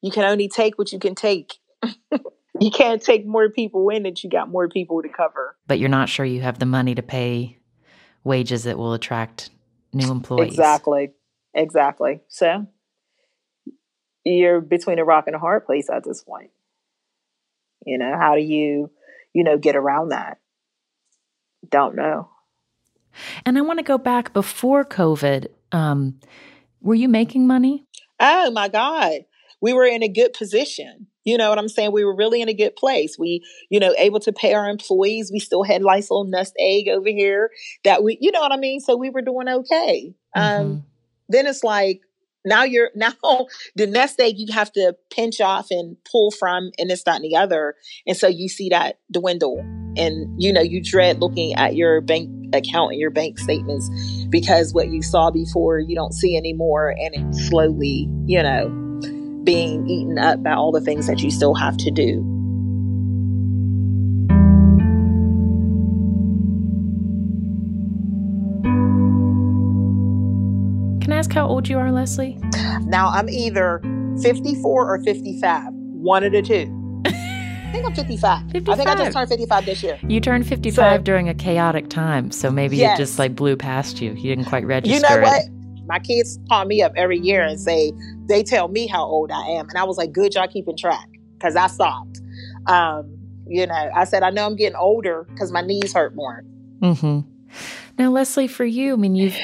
You 0.00 0.10
can 0.10 0.24
only 0.24 0.48
take 0.48 0.78
what 0.78 0.92
you 0.92 0.98
can 0.98 1.14
take. 1.14 1.54
you 2.60 2.70
can't 2.70 3.02
take 3.02 3.26
more 3.26 3.48
people 3.48 3.88
in 3.90 4.02
that 4.04 4.22
you 4.24 4.30
got 4.30 4.48
more 4.48 4.68
people 4.68 5.02
to 5.02 5.08
cover. 5.08 5.56
But 5.66 5.78
you're 5.78 5.88
not 5.88 6.08
sure 6.08 6.26
you 6.26 6.40
have 6.40 6.58
the 6.58 6.66
money 6.66 6.94
to 6.94 7.02
pay 7.02 7.58
wages 8.24 8.64
that 8.64 8.78
will 8.78 8.94
attract 8.94 9.50
new 9.92 10.10
employees. 10.10 10.52
Exactly. 10.52 11.12
Exactly. 11.54 12.20
So 12.28 12.66
you're 14.24 14.60
between 14.60 14.98
a 14.98 15.04
rock 15.04 15.24
and 15.26 15.36
a 15.36 15.38
hard 15.38 15.66
place 15.66 15.90
at 15.90 16.04
this 16.04 16.22
point. 16.22 16.50
You 17.84 17.98
know, 17.98 18.16
how 18.16 18.34
do 18.34 18.42
you, 18.42 18.90
you 19.32 19.44
know, 19.44 19.58
get 19.58 19.76
around 19.76 20.10
that? 20.10 20.38
Don't 21.68 21.96
know. 21.96 22.28
And 23.44 23.58
I 23.58 23.60
want 23.60 23.78
to 23.78 23.84
go 23.84 23.98
back 23.98 24.32
before 24.32 24.84
COVID. 24.84 25.48
Um, 25.72 26.20
were 26.80 26.94
you 26.94 27.08
making 27.08 27.46
money? 27.46 27.86
Oh 28.20 28.50
my 28.50 28.68
God. 28.68 29.22
We 29.60 29.72
were 29.72 29.84
in 29.84 30.02
a 30.02 30.08
good 30.08 30.32
position. 30.32 31.06
You 31.24 31.38
know 31.38 31.50
what 31.50 31.58
I'm 31.58 31.68
saying? 31.68 31.92
We 31.92 32.04
were 32.04 32.16
really 32.16 32.42
in 32.42 32.48
a 32.48 32.54
good 32.54 32.74
place. 32.74 33.16
We, 33.16 33.44
you 33.70 33.78
know, 33.78 33.94
able 33.96 34.18
to 34.20 34.32
pay 34.32 34.54
our 34.54 34.68
employees. 34.68 35.30
We 35.32 35.38
still 35.38 35.62
had 35.62 35.82
Lysol 35.82 36.24
Nest 36.24 36.54
Egg 36.58 36.88
over 36.88 37.08
here 37.08 37.50
that 37.84 38.02
we, 38.02 38.18
you 38.20 38.32
know 38.32 38.40
what 38.40 38.52
I 38.52 38.56
mean? 38.56 38.80
So 38.80 38.96
we 38.96 39.10
were 39.10 39.22
doing 39.22 39.48
okay. 39.48 40.14
Um, 40.34 40.42
mm-hmm. 40.42 40.70
Um, 40.72 40.84
then 41.32 41.46
it's 41.46 41.64
like, 41.64 42.00
now 42.44 42.64
you're 42.64 42.90
now 42.94 43.14
the 43.76 43.86
nest 43.86 44.20
egg 44.20 44.34
you 44.36 44.52
have 44.52 44.72
to 44.72 44.94
pinch 45.10 45.40
off 45.40 45.68
and 45.70 45.96
pull 46.10 46.30
from 46.30 46.70
and 46.78 46.90
that 46.90 47.06
and 47.06 47.24
the 47.24 47.36
other 47.36 47.76
and 48.04 48.16
so 48.16 48.26
you 48.26 48.48
see 48.48 48.68
that 48.68 48.98
dwindle 49.12 49.60
and 49.96 50.42
you 50.42 50.52
know 50.52 50.60
you 50.60 50.82
dread 50.82 51.20
looking 51.20 51.54
at 51.54 51.76
your 51.76 52.00
bank 52.00 52.28
account 52.52 52.90
and 52.90 53.00
your 53.00 53.10
bank 53.10 53.38
statements 53.38 53.88
because 54.28 54.74
what 54.74 54.88
you 54.88 55.02
saw 55.02 55.30
before 55.30 55.78
you 55.78 55.94
don't 55.94 56.14
see 56.14 56.36
anymore 56.36 56.88
and 56.98 57.14
it's 57.14 57.48
slowly 57.48 58.08
you 58.26 58.42
know 58.42 58.82
being 59.44 59.88
eaten 59.88 60.18
up 60.18 60.42
by 60.42 60.52
all 60.52 60.72
the 60.72 60.80
things 60.80 61.06
that 61.06 61.22
you 61.22 61.30
still 61.30 61.54
have 61.54 61.76
to 61.76 61.90
do. 61.90 62.41
Ask 71.22 71.32
how 71.32 71.46
old 71.46 71.68
you 71.68 71.78
are, 71.78 71.92
Leslie? 71.92 72.36
Now 72.80 73.06
I'm 73.06 73.28
either 73.28 73.80
54 74.22 74.92
or 74.92 75.00
55, 75.04 75.68
one 75.72 76.24
of 76.24 76.32
the 76.32 76.42
two. 76.42 77.02
I 77.06 77.70
think 77.70 77.86
I'm 77.86 77.94
55. 77.94 78.50
55. 78.50 78.68
I 78.68 78.76
think 78.76 78.88
I 78.88 78.94
just 78.96 79.12
turned 79.12 79.28
55 79.28 79.64
this 79.64 79.82
year. 79.84 80.00
You 80.02 80.20
turned 80.20 80.48
55 80.48 80.74
so, 80.74 81.02
during 81.04 81.28
a 81.28 81.34
chaotic 81.34 81.88
time, 81.88 82.32
so 82.32 82.50
maybe 82.50 82.76
yes. 82.76 82.98
it 82.98 83.02
just 83.02 83.20
like 83.20 83.36
blew 83.36 83.56
past 83.56 84.00
you. 84.00 84.14
You 84.14 84.34
didn't 84.34 84.46
quite 84.46 84.66
register. 84.66 84.96
You 84.96 85.00
know 85.00 85.22
what? 85.22 85.44
It. 85.44 85.50
My 85.86 86.00
kids 86.00 86.40
call 86.48 86.64
me 86.64 86.82
up 86.82 86.92
every 86.96 87.20
year 87.20 87.44
and 87.44 87.60
say, 87.60 87.92
they 88.28 88.42
tell 88.42 88.66
me 88.66 88.88
how 88.88 89.04
old 89.04 89.30
I 89.30 89.42
am. 89.42 89.68
And 89.68 89.78
I 89.78 89.84
was 89.84 89.98
like, 89.98 90.10
good, 90.10 90.34
y'all 90.34 90.48
keeping 90.48 90.76
track 90.76 91.08
because 91.38 91.54
I 91.54 91.68
stopped. 91.68 92.20
Um, 92.66 93.16
you 93.46 93.64
know, 93.64 93.90
I 93.94 94.04
said, 94.04 94.24
I 94.24 94.30
know 94.30 94.44
I'm 94.44 94.56
getting 94.56 94.76
older 94.76 95.24
because 95.30 95.52
my 95.52 95.60
knees 95.60 95.92
hurt 95.92 96.16
more. 96.16 96.42
Mm-hmm. 96.80 97.20
Now, 97.96 98.10
Leslie, 98.10 98.48
for 98.48 98.64
you, 98.64 98.94
I 98.94 98.96
mean, 98.96 99.14
you've 99.14 99.38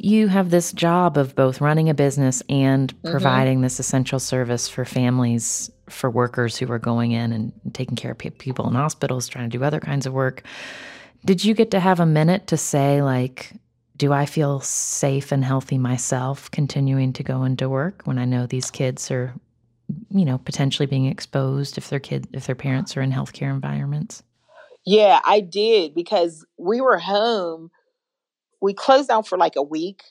you 0.00 0.28
have 0.28 0.50
this 0.50 0.72
job 0.72 1.16
of 1.18 1.34
both 1.34 1.60
running 1.60 1.88
a 1.88 1.94
business 1.94 2.42
and 2.48 2.94
mm-hmm. 2.94 3.10
providing 3.10 3.56
mm-hmm. 3.56 3.64
this 3.64 3.80
essential 3.80 4.20
service 4.20 4.68
for 4.68 4.84
families, 4.84 5.70
for 5.88 6.08
workers 6.08 6.56
who 6.56 6.70
are 6.70 6.78
going 6.78 7.12
in 7.12 7.32
and 7.32 7.52
taking 7.72 7.96
care 7.96 8.12
of 8.12 8.18
people 8.18 8.68
in 8.68 8.74
hospitals, 8.74 9.26
trying 9.26 9.50
to 9.50 9.58
do 9.58 9.64
other 9.64 9.80
kinds 9.80 10.06
of 10.06 10.12
work. 10.12 10.44
Did 11.24 11.44
you 11.44 11.52
get 11.52 11.72
to 11.72 11.80
have 11.80 11.98
a 11.98 12.06
minute 12.06 12.46
to 12.48 12.56
say, 12.56 13.02
like, 13.02 13.52
do 13.96 14.12
I 14.12 14.26
feel 14.26 14.60
safe 14.60 15.32
and 15.32 15.44
healthy 15.44 15.76
myself 15.76 16.48
continuing 16.52 17.12
to 17.14 17.24
go 17.24 17.42
into 17.42 17.68
work 17.68 18.02
when 18.04 18.18
I 18.18 18.24
know 18.24 18.46
these 18.46 18.70
kids 18.70 19.10
are, 19.10 19.34
you 20.10 20.24
know, 20.24 20.38
potentially 20.38 20.86
being 20.86 21.06
exposed 21.06 21.76
if 21.76 21.90
their 21.90 21.98
kid 21.98 22.28
if 22.32 22.46
their 22.46 22.54
parents 22.54 22.96
are 22.96 23.02
in 23.02 23.10
healthcare 23.10 23.50
environments? 23.50 24.22
Yeah, 24.86 25.20
I 25.24 25.40
did 25.40 25.94
because 25.94 26.46
we 26.56 26.80
were 26.80 26.98
home. 26.98 27.72
We 28.60 28.74
closed 28.74 29.08
down 29.08 29.24
for 29.24 29.38
like 29.38 29.56
a 29.56 29.62
week. 29.62 30.02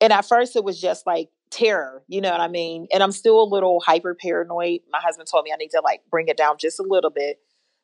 And 0.00 0.12
at 0.12 0.26
first 0.26 0.56
it 0.56 0.64
was 0.64 0.80
just 0.80 1.06
like 1.06 1.28
terror, 1.50 2.02
you 2.08 2.20
know 2.20 2.30
what 2.30 2.40
I 2.40 2.48
mean? 2.48 2.86
And 2.92 3.02
I'm 3.02 3.12
still 3.12 3.40
a 3.42 3.44
little 3.44 3.80
hyper 3.80 4.14
paranoid. 4.14 4.80
My 4.90 5.00
husband 5.00 5.28
told 5.30 5.44
me 5.44 5.52
I 5.52 5.56
need 5.56 5.70
to 5.70 5.80
like 5.82 6.02
bring 6.10 6.28
it 6.28 6.36
down 6.36 6.56
just 6.58 6.78
a 6.78 6.82
little 6.82 7.10
bit 7.10 7.38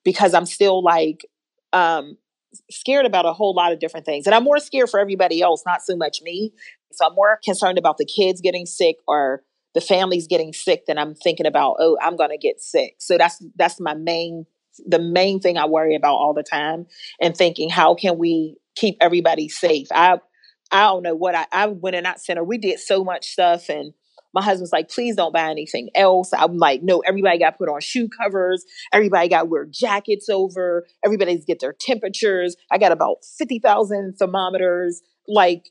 because 0.05 0.35
I'm 0.35 0.47
still 0.47 0.83
like 0.83 1.25
um 1.73 2.19
scared 2.71 3.07
about 3.07 3.25
a 3.25 3.33
whole 3.33 3.55
lot 3.55 3.73
of 3.73 3.79
different 3.79 4.05
things. 4.05 4.27
And 4.27 4.35
I'm 4.35 4.45
more 4.45 4.59
scared 4.59 4.91
for 4.91 5.01
everybody 5.01 5.41
else, 5.41 5.63
not 5.65 5.83
so 5.83 5.97
much 5.97 6.21
me. 6.23 6.53
So 6.93 7.07
I'm 7.07 7.15
more 7.15 7.39
concerned 7.43 7.79
about 7.79 7.97
the 7.97 8.05
kids 8.05 8.41
getting 8.41 8.67
sick 8.67 8.97
or 9.09 9.43
the 9.75 9.81
families 9.81 10.27
getting 10.27 10.53
sick 10.53 10.85
than 10.87 10.99
I'm 10.99 11.15
thinking 11.15 11.47
about, 11.47 11.77
oh, 11.79 11.97
I'm 12.03 12.17
gonna 12.17 12.37
get 12.37 12.61
sick. 12.61 12.97
So 12.99 13.17
that's 13.17 13.43
that's 13.57 13.81
my 13.81 13.95
main 13.95 14.47
the 14.87 14.99
main 14.99 15.39
thing 15.41 15.59
I 15.59 15.67
worry 15.67 15.95
about 15.95 16.15
all 16.15 16.33
the 16.33 16.43
time 16.43 16.87
and 17.21 17.37
thinking 17.37 17.69
how 17.69 17.95
can 17.95 18.19
we 18.19 18.57
keep 18.77 18.97
everybody 19.01 19.49
safe. 19.49 19.89
I 19.93 20.19
I 20.71 20.85
don't 20.85 21.03
know 21.03 21.15
what 21.15 21.35
I 21.35 21.47
I 21.53 21.67
went 21.67 21.97
in 21.97 22.05
that 22.05 22.21
center. 22.21 22.45
We 22.45 22.59
did 22.59 22.81
so 22.81 23.05
much 23.05 23.27
stuff 23.27 23.69
and 23.69 23.93
my 24.35 24.43
husband's 24.43 24.73
like, 24.73 24.89
please 24.89 25.17
don't 25.17 25.33
buy 25.33 25.51
anything 25.51 25.91
else. 25.95 26.31
I'm 26.33 26.57
like, 26.57 26.83
no, 26.83 27.01
everybody 27.01 27.39
got 27.39 27.59
put 27.59 27.69
on 27.69 27.81
shoe 27.81 28.09
covers. 28.09 28.65
Everybody 28.93 29.29
got 29.29 29.49
wear 29.49 29.67
jackets 29.67 30.29
over. 30.29 30.87
Everybody's 31.05 31.45
get 31.45 31.61
their 31.61 31.75
temperatures. 31.79 32.57
I 32.71 32.79
got 32.79 32.93
about 32.93 33.19
50,000 33.39 34.15
thermometers. 34.19 35.03
Like, 35.29 35.69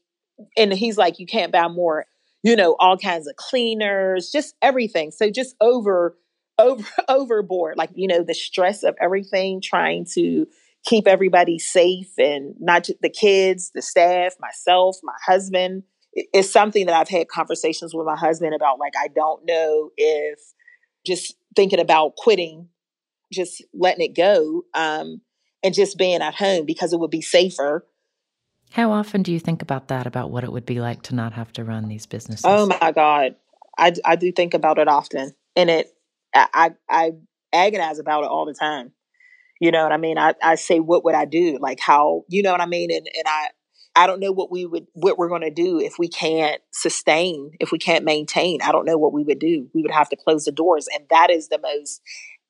and 0.58 0.72
he's 0.74 0.98
like, 0.98 1.20
you 1.20 1.26
can't 1.26 1.52
buy 1.52 1.68
more, 1.68 2.06
you 2.44 2.56
know, 2.56 2.76
all 2.80 2.98
kinds 2.98 3.28
of 3.28 3.36
cleaners, 3.36 4.30
just 4.32 4.56
everything. 4.62 5.12
So 5.12 5.30
just 5.30 5.56
over, 5.60 6.18
over, 6.58 6.88
overboard. 7.10 7.78
Like, 7.78 7.92
you 7.96 8.08
know, 8.08 8.24
the 8.24 8.34
stress 8.34 8.84
of 8.84 8.96
everything, 9.02 9.62
trying 9.62 10.06
to 10.14 10.46
keep 10.86 11.08
everybody 11.08 11.60
safe 11.60 12.12
and 12.18 12.56
not 12.60 12.86
just 12.86 13.02
the 13.02 13.10
kids, 13.10 13.72
the 13.74 13.82
staff, 13.82 14.34
myself, 14.40 14.98
my 15.04 15.14
husband 15.26 15.84
it's 16.14 16.52
something 16.52 16.86
that 16.86 16.96
I've 16.96 17.10
had 17.10 17.28
conversations 17.28 17.94
with 17.94 18.06
my 18.06 18.18
husband 18.18 18.54
about. 18.54 18.80
Like, 18.80 18.94
I 19.02 19.08
don't 19.08 19.46
know 19.46 19.92
if 19.96 20.40
just 21.06 21.36
thinking 21.56 21.80
about 21.80 22.16
quitting, 22.16 22.68
just 23.32 23.64
letting 23.74 24.06
it 24.06 24.16
go, 24.16 24.64
um, 24.74 25.22
and 25.64 25.74
just 25.74 25.98
being 25.98 26.22
at 26.22 26.36
home 26.36 26.66
because 26.66 26.92
it 26.92 27.00
would 27.00 27.12
be 27.12 27.22
safer. 27.22 27.88
How 28.72 28.92
often 28.92 29.22
do 29.22 29.32
you 29.32 29.40
think 29.40 29.62
about 29.62 29.90
that, 29.90 30.08
about 30.08 30.32
what 30.32 30.44
it 30.44 30.52
would 30.52 30.66
be 30.66 30.80
like 30.80 31.02
to 31.04 31.16
not 31.16 31.34
have 31.34 31.52
to 31.54 31.64
run 31.64 31.88
these 31.88 32.06
businesses? 32.06 32.46
Oh 32.46 32.66
my 32.82 32.92
God. 32.92 33.36
I, 33.78 33.94
I 34.06 34.16
do 34.16 34.32
think 34.32 34.54
about 34.54 34.80
it 34.80 34.88
often. 34.88 35.34
And 35.56 35.70
it, 35.70 35.94
I, 36.34 36.72
I 36.90 37.12
agonize 37.52 38.00
about 38.00 38.24
it 38.24 38.30
all 38.30 38.46
the 38.46 38.54
time. 38.54 38.94
You 39.62 39.72
know 39.72 39.84
what 39.84 39.92
I 39.92 39.98
mean? 39.98 40.18
I, 40.18 40.34
I 40.42 40.56
say, 40.56 40.80
what 40.80 41.06
would 41.06 41.14
I 41.14 41.26
do? 41.26 41.60
Like 41.62 41.80
how, 41.80 42.24
you 42.28 42.42
know 42.42 42.52
what 42.52 42.62
I 42.62 42.66
mean? 42.66 42.90
And, 42.90 43.08
and 43.14 43.24
I, 43.28 43.50
I 43.96 44.08
don't 44.08 44.20
know 44.20 44.32
what 44.32 44.52
we 44.52 44.66
would 44.66 44.88
what 44.94 45.20
we're 45.20 45.30
going 45.30 45.42
to 45.42 45.52
do 45.52 45.80
if 45.80 46.00
we 46.00 46.08
can't 46.08 46.60
sustain, 46.72 47.52
if 47.60 47.72
we 47.72 47.78
can't 47.78 48.04
maintain. 48.04 48.62
I 48.64 48.72
don't 48.72 48.86
know 48.86 48.98
what 48.98 49.14
we 49.14 49.24
would 49.24 49.38
do. 49.38 49.70
We 49.76 49.84
would 49.84 49.92
have 49.92 50.10
to 50.10 50.16
close 50.16 50.46
the 50.46 50.52
doors 50.52 50.88
and 50.92 51.06
that 51.12 51.30
is 51.30 51.50
the 51.50 51.60
most 51.62 52.02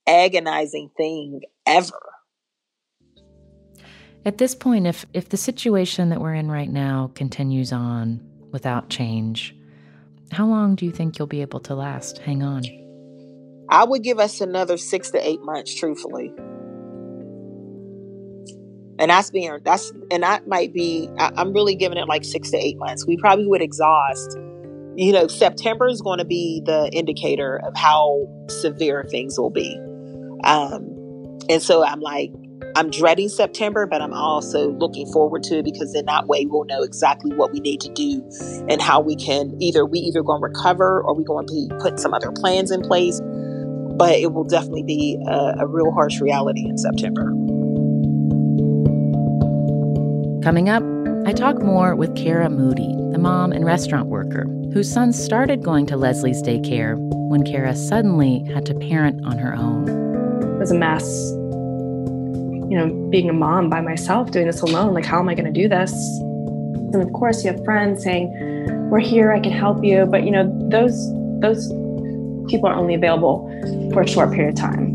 agonizing 0.08 0.92
thing 0.96 1.42
ever. 1.66 2.00
At 4.24 4.38
this 4.38 4.56
point 4.56 4.88
if 4.88 5.06
if 5.14 5.30
the 5.30 5.38
situation 5.38 6.10
that 6.10 6.22
we're 6.22 6.36
in 6.36 6.50
right 6.50 6.72
now 6.72 7.12
continues 7.14 7.74
on 7.74 8.22
without 8.52 8.90
change, 8.90 9.54
how 10.32 10.46
long 10.46 10.76
do 10.76 10.86
you 10.86 10.92
think 10.94 11.20
you'll 11.20 11.28
be 11.28 11.42
able 11.42 11.60
to 11.62 11.76
last? 11.76 12.20
Hang 12.20 12.42
on. 12.42 12.64
I 13.68 13.84
would 13.84 14.04
give 14.04 14.20
us 14.20 14.40
another 14.40 14.78
6 14.78 15.12
to 15.12 15.28
8 15.28 15.42
months 15.42 15.74
truthfully 15.74 16.34
and 19.00 19.10
that's 19.10 19.32
being 19.32 19.60
that's 19.64 19.92
and 20.10 20.24
that 20.24 20.48
might 20.48 20.74
be 20.74 21.10
I, 21.18 21.32
i'm 21.38 21.54
really 21.54 21.76
giving 21.76 21.98
it 21.98 22.08
like 22.08 22.24
six 22.24 22.52
to 22.52 22.58
eight 22.58 22.78
months. 22.78 23.06
We 23.06 23.18
probably 23.18 23.48
would 23.48 23.62
exhaust 23.62 24.38
you 24.96 25.12
know 25.12 25.28
september 25.28 25.88
is 25.88 26.02
going 26.02 26.20
to 26.20 26.26
be 26.26 26.62
the 26.66 26.90
indicator 26.94 27.62
of 27.64 27.76
how 27.76 28.28
severe 28.50 29.06
things 29.10 29.40
will 29.40 29.50
be. 29.50 29.78
Um 30.44 30.98
and 31.50 31.62
so 31.62 31.84
i'm 31.84 32.00
like 32.00 32.32
i'm 32.76 32.90
dreading 32.90 33.28
september 33.28 33.86
but 33.86 34.02
i'm 34.02 34.14
also 34.14 34.70
looking 34.72 35.12
forward 35.12 35.44
to 35.44 35.60
it 35.60 35.66
because 35.66 35.94
in 35.96 36.06
that 36.06 36.28
way 36.28 36.46
we'll 36.46 36.66
know 36.66 36.84
exactly 36.84 37.34
what 37.36 37.52
we 37.52 37.60
need 37.60 37.82
to 37.82 37.92
do 37.94 38.24
and 38.70 38.82
how 38.82 39.00
we 39.02 39.16
can 39.16 39.52
either 39.60 39.86
we 39.86 40.00
either 40.00 40.22
going 40.22 40.42
to 40.42 40.48
recover 40.48 41.02
or 41.02 41.16
we 41.16 41.24
going 41.24 41.48
to 41.48 41.54
be 41.54 41.70
put 41.80 42.00
some 42.00 42.14
other 42.14 42.32
plans 42.32 42.72
in 42.72 42.82
place. 42.82 43.20
But 43.94 44.16
it 44.16 44.34
will 44.34 44.46
definitely 44.46 44.84
be 44.84 45.18
a, 45.28 45.56
a 45.60 45.68
real 45.68 45.92
harsh 45.92 46.22
reality 46.22 46.66
in 46.68 46.78
september 46.78 47.32
Coming 50.44 50.70
up, 50.70 50.82
I 51.28 51.34
talk 51.34 51.62
more 51.62 51.96
with 51.96 52.16
Kara 52.16 52.50
Moody, 52.50 52.96
the 53.12 53.20
mom 53.20 53.52
and 53.52 53.64
restaurant 53.64 54.08
worker 54.08 54.48
whose 54.74 54.92
son 54.92 55.14
started 55.14 55.62
going 55.62 55.86
to 55.86 55.96
Leslie's 55.96 56.42
daycare 56.42 56.96
when 57.30 57.44
Kara 57.44 57.76
suddenly 57.76 58.44
had 58.52 58.66
to 58.66 58.74
parent 58.74 59.24
on 59.24 59.38
her 59.38 59.54
own. 59.54 59.88
It 59.88 60.58
was 60.58 60.72
a 60.72 60.76
mess. 60.76 61.06
You 62.72 62.76
know, 62.76 63.10
being 63.12 63.30
a 63.30 63.34
mom 63.34 63.70
by 63.70 63.82
myself, 63.82 64.32
doing 64.32 64.48
this 64.48 64.62
alone, 64.62 64.96
like, 64.96 65.06
how 65.06 65.20
am 65.20 65.30
I 65.30 65.36
going 65.36 65.52
to 65.54 65.62
do 65.62 65.68
this? 65.68 65.94
And 66.20 66.96
of 66.96 67.14
course, 67.14 67.44
you 67.44 67.52
have 67.52 67.64
friends 67.64 68.02
saying, 68.02 68.90
We're 68.90 69.00
here, 69.00 69.32
I 69.32 69.40
can 69.40 69.52
help 69.52 69.84
you. 69.84 70.08
But, 70.08 70.24
you 70.24 70.32
know, 70.32 70.52
those, 70.70 71.14
those 71.42 71.68
people 72.50 72.68
are 72.68 72.76
only 72.76 72.96
available 72.96 73.48
for 73.94 74.02
a 74.02 74.08
short 74.08 74.32
period 74.32 74.56
of 74.58 74.60
time. 74.60 74.91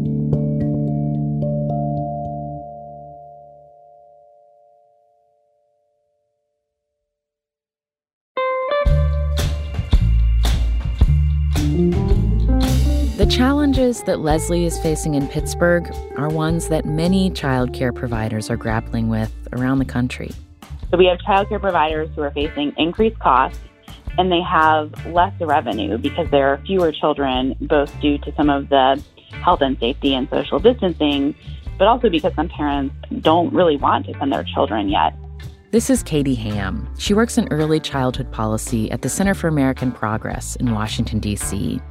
Challenges 13.97 14.03
that 14.05 14.21
Leslie 14.21 14.65
is 14.65 14.79
facing 14.79 15.15
in 15.15 15.29
Pittsburgh 15.29 15.91
are 16.17 16.29
ones 16.29 16.69
that 16.69 16.85
many 16.85 17.31
child 17.31 17.73
care 17.73 17.93
providers 17.93 18.51
are 18.51 18.57
grappling 18.57 19.09
with 19.09 19.33
around 19.53 19.79
the 19.79 19.85
country. 19.85 20.31
So 20.91 20.99
we 20.99 21.07
have 21.07 21.19
child 21.21 21.49
care 21.49 21.59
providers 21.59 22.09
who 22.15 22.23
are 22.23 22.31
facing 22.31 22.73
increased 22.77 23.19
costs 23.19 23.59
and 24.19 24.31
they 24.31 24.43
have 24.43 24.93
less 25.07 25.33
revenue 25.41 25.99
because 25.99 26.29
there 26.31 26.49
are 26.49 26.59
fewer 26.67 26.93
children, 26.93 27.55
both 27.61 27.93
due 28.01 28.19
to 28.19 28.33
some 28.37 28.51
of 28.51 28.69
the 28.69 29.03
health 29.45 29.61
and 29.63 29.79
safety 29.79 30.15
and 30.15 30.29
social 30.31 30.59
distancing, 30.59 31.35
but 31.79 31.87
also 31.87 32.09
because 32.09 32.35
some 32.35 32.49
parents 32.49 32.95
don't 33.21 33.53
really 33.53 33.77
want 33.77 34.07
to 34.07 34.13
send 34.19 34.33
their 34.33 34.45
children 34.45 34.89
yet. 34.89 35.15
This 35.77 35.91
is 35.91 36.03
Katie 36.03 36.35
Hamm. 36.35 36.89
She 36.97 37.13
works 37.13 37.37
in 37.37 37.49
early 37.51 37.81
childhood 37.81 38.33
policy 38.33 38.91
at 38.91 39.03
the 39.03 39.11
Center 39.11 39.35
for 39.35 39.47
American 39.47 39.93
Progress 39.93 40.57
in 40.57 40.73
Washington, 40.73 41.19
D.C. 41.19 41.83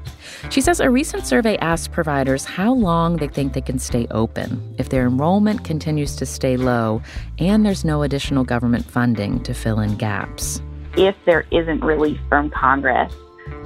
She 0.50 0.60
says 0.60 0.80
a 0.80 0.90
recent 0.90 1.28
survey 1.28 1.56
asked 1.58 1.92
providers 1.92 2.46
how 2.46 2.74
long 2.74 3.18
they 3.18 3.28
think 3.28 3.54
they 3.54 3.62
can 3.62 3.78
stay 3.78 4.08
open 4.10 4.74
if 4.80 4.90
their 4.90 5.06
enrollment 5.06 5.64
continues 5.64 6.16
to 6.16 6.26
stay 6.26 6.58
low 6.58 7.04
and 7.38 7.64
there's 7.64 7.86
no 7.86 8.02
additional 8.02 8.44
government 8.44 8.90
funding 8.90 9.44
to 9.44 9.54
fill 9.54 9.80
in 9.80 9.96
gaps. 9.98 10.64
If 10.98 11.16
there 11.28 11.46
isn't 11.52 11.84
relief 11.84 12.18
from 12.28 12.50
Congress, 12.50 13.14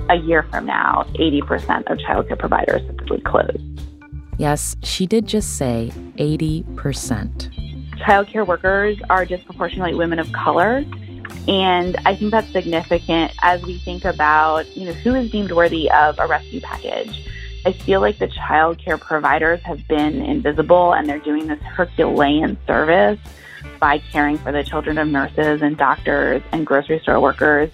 a 0.10 0.16
year 0.16 0.44
from 0.52 0.66
now, 0.66 1.06
80% 1.14 1.90
of 1.90 1.98
childcare 2.00 2.38
providers 2.38 2.82
typically 2.88 3.22
close. 3.22 3.56
Yes, 4.38 4.76
she 4.84 5.08
did 5.08 5.28
just 5.28 5.56
say 5.56 5.94
80% 6.18 7.69
childcare 8.00 8.46
workers 8.46 8.98
are 9.10 9.25
disproportionately 9.25 9.96
women 9.96 10.20
of 10.20 10.32
color. 10.32 10.84
And 11.48 11.98
I 12.06 12.15
think 12.15 12.32
that's 12.32 12.51
significant 12.51 13.34
as 13.41 13.62
we 13.63 13.77
think 13.79 14.06
about, 14.06 14.75
you 14.75 14.86
know, 14.86 14.94
who 14.94 15.15
is 15.15 15.32
deemed 15.32 15.51
worthy 15.51 15.89
of 15.91 16.20
a 16.20 16.27
rescue 16.27 16.62
package. 16.62 17.27
I 17.65 17.74
feel 17.74 18.01
like 18.01 18.18
the 18.20 18.27
childcare 18.27 19.00
providers 19.00 19.60
have 19.63 19.88
been 19.88 20.22
invisible 20.22 20.94
and 20.94 21.08
they're 21.08 21.20
doing 21.20 21.48
this 21.48 21.62
Herculean 21.62 22.58
service 22.65 23.20
by 23.79 23.98
caring 23.98 24.38
for 24.38 24.51
the 24.51 24.63
children 24.63 24.98
of 24.98 25.08
nurses 25.08 25.62
and 25.62 25.77
doctors 25.77 26.41
and 26.51 26.65
grocery 26.65 27.00
store 27.00 27.20
workers. 27.20 27.70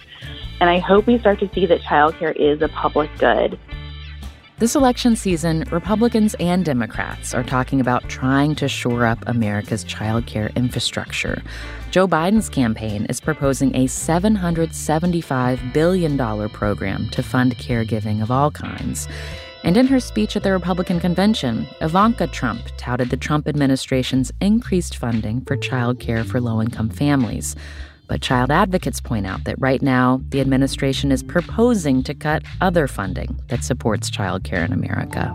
And 0.60 0.70
I 0.70 0.78
hope 0.78 1.06
we 1.06 1.18
start 1.18 1.38
to 1.40 1.50
see 1.54 1.66
that 1.66 1.80
childcare 1.82 2.34
is 2.34 2.62
a 2.62 2.68
public 2.68 3.10
good 3.18 3.58
this 4.58 4.74
election 4.74 5.16
season, 5.16 5.64
Republicans 5.70 6.34
and 6.40 6.64
Democrats 6.64 7.34
are 7.34 7.44
talking 7.44 7.78
about 7.78 8.08
trying 8.08 8.54
to 8.54 8.68
shore 8.68 9.04
up 9.04 9.18
America's 9.26 9.84
childcare 9.84 10.54
infrastructure. 10.56 11.42
Joe 11.90 12.08
Biden's 12.08 12.48
campaign 12.48 13.04
is 13.06 13.20
proposing 13.20 13.76
a 13.76 13.84
$775 13.84 15.72
billion 15.74 16.48
program 16.48 17.10
to 17.10 17.22
fund 17.22 17.58
caregiving 17.58 18.22
of 18.22 18.30
all 18.30 18.50
kinds. 18.50 19.08
And 19.62 19.76
in 19.76 19.86
her 19.88 20.00
speech 20.00 20.36
at 20.36 20.42
the 20.42 20.52
Republican 20.52 21.00
convention, 21.00 21.66
Ivanka 21.82 22.26
Trump 22.28 22.62
touted 22.78 23.10
the 23.10 23.16
Trump 23.18 23.46
administration's 23.48 24.32
increased 24.40 24.96
funding 24.96 25.42
for 25.42 25.56
child 25.58 26.00
care 26.00 26.24
for 26.24 26.40
low 26.40 26.62
income 26.62 26.88
families. 26.88 27.56
But 28.08 28.22
child 28.22 28.50
advocates 28.50 29.00
point 29.00 29.26
out 29.26 29.44
that 29.44 29.60
right 29.60 29.82
now, 29.82 30.20
the 30.28 30.40
administration 30.40 31.10
is 31.10 31.22
proposing 31.22 32.02
to 32.04 32.14
cut 32.14 32.42
other 32.60 32.86
funding 32.86 33.40
that 33.48 33.64
supports 33.64 34.10
childcare 34.10 34.64
in 34.64 34.72
America. 34.72 35.34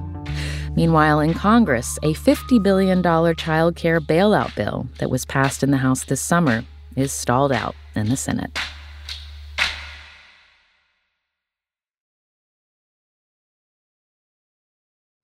Meanwhile, 0.75 1.19
in 1.19 1.33
Congress, 1.33 1.97
a 2.01 2.13
$50 2.13 2.63
billion 2.63 3.03
child 3.35 3.75
care 3.75 3.99
bailout 3.99 4.55
bill 4.55 4.87
that 4.99 5.09
was 5.09 5.25
passed 5.25 5.63
in 5.63 5.71
the 5.71 5.77
House 5.77 6.05
this 6.05 6.21
summer 6.21 6.63
is 6.95 7.11
stalled 7.11 7.51
out 7.51 7.75
in 7.95 8.09
the 8.09 8.17
Senate. 8.17 8.57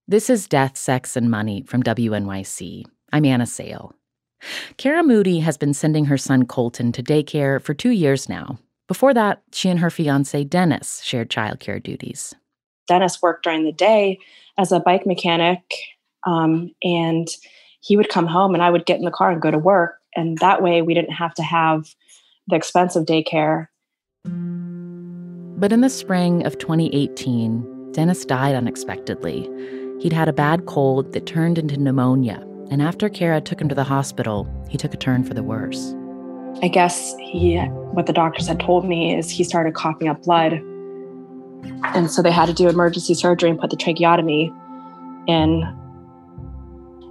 This 0.10 0.30
is 0.30 0.48
Death, 0.48 0.78
Sex, 0.78 1.18
and 1.18 1.30
Money 1.30 1.64
from 1.64 1.84
WNYC. 1.84 2.86
I'm 3.12 3.26
Anna 3.26 3.46
Sale. 3.46 3.94
Kara 4.78 5.04
Moody 5.04 5.40
has 5.40 5.58
been 5.58 5.74
sending 5.74 6.06
her 6.06 6.18
son 6.18 6.46
Colton 6.46 6.92
to 6.92 7.04
daycare 7.04 7.62
for 7.62 7.74
two 7.74 7.90
years 7.90 8.30
now. 8.30 8.58
Before 8.88 9.14
that, 9.14 9.42
she 9.52 9.70
and 9.70 9.80
her 9.80 9.90
fiance 9.90 10.44
Dennis 10.46 11.02
shared 11.04 11.30
childcare 11.30 11.82
duties. 11.82 12.34
Dennis 12.88 13.22
worked 13.22 13.44
during 13.44 13.66
the 13.66 13.74
day 13.74 14.20
as 14.58 14.72
a 14.72 14.80
bike 14.80 15.06
mechanic, 15.06 15.62
um, 16.26 16.72
and 16.84 17.28
he 17.82 17.98
would 17.98 18.10
come 18.10 18.28
home 18.28 18.54
and 18.54 18.64
I 18.64 18.70
would 18.70 18.86
get 18.86 19.00
in 19.00 19.06
the 19.06 19.12
car 19.12 19.32
and 19.32 19.42
go 19.42 19.52
to 19.52 19.58
work. 19.58 19.98
And 20.16 20.38
that 20.40 20.62
way 20.62 20.82
we 20.82 20.94
didn't 20.94 21.14
have 21.14 21.34
to 21.36 21.44
have 21.44 21.94
the 22.48 22.56
expense 22.56 22.96
of 22.96 23.06
daycare. 23.06 23.68
But 24.24 25.72
in 25.72 25.82
the 25.82 25.90
spring 25.90 26.46
of 26.46 26.58
2018, 26.58 27.92
Dennis 27.92 28.26
died 28.26 28.56
unexpectedly. 28.56 29.50
He'd 30.00 30.14
had 30.14 30.30
a 30.30 30.34
bad 30.34 30.66
cold 30.66 31.14
that 31.14 31.26
turned 31.26 31.58
into 31.58 31.78
pneumonia 31.78 32.47
and 32.70 32.82
after 32.82 33.10
Kara 33.10 33.42
took 33.42 33.62
him 33.62 33.70
to 33.70 33.76
the 33.76 33.84
hospital, 33.84 34.48
he 34.70 34.78
took 34.78 34.94
a 34.94 34.98
turn 34.98 35.24
for 35.24 35.34
the 35.34 35.44
worse. 35.44 35.94
I 36.62 36.68
guess 36.68 37.16
he, 37.20 37.58
what 37.58 38.08
the 38.08 38.14
doctors 38.14 38.48
had 38.48 38.60
told 38.60 38.86
me 38.86 39.16
is 39.16 39.30
he 39.30 39.44
started 39.44 39.74
coughing 39.74 40.08
up 40.08 40.24
blood. 40.24 40.54
And 41.84 42.10
so 42.10 42.22
they 42.22 42.32
had 42.32 42.48
to 42.48 42.54
do 42.54 42.68
emergency 42.68 43.14
surgery 43.14 43.50
and 43.50 43.60
put 43.60 43.70
the 43.70 43.78
tracheotomy 43.78 44.52
in. 45.28 45.64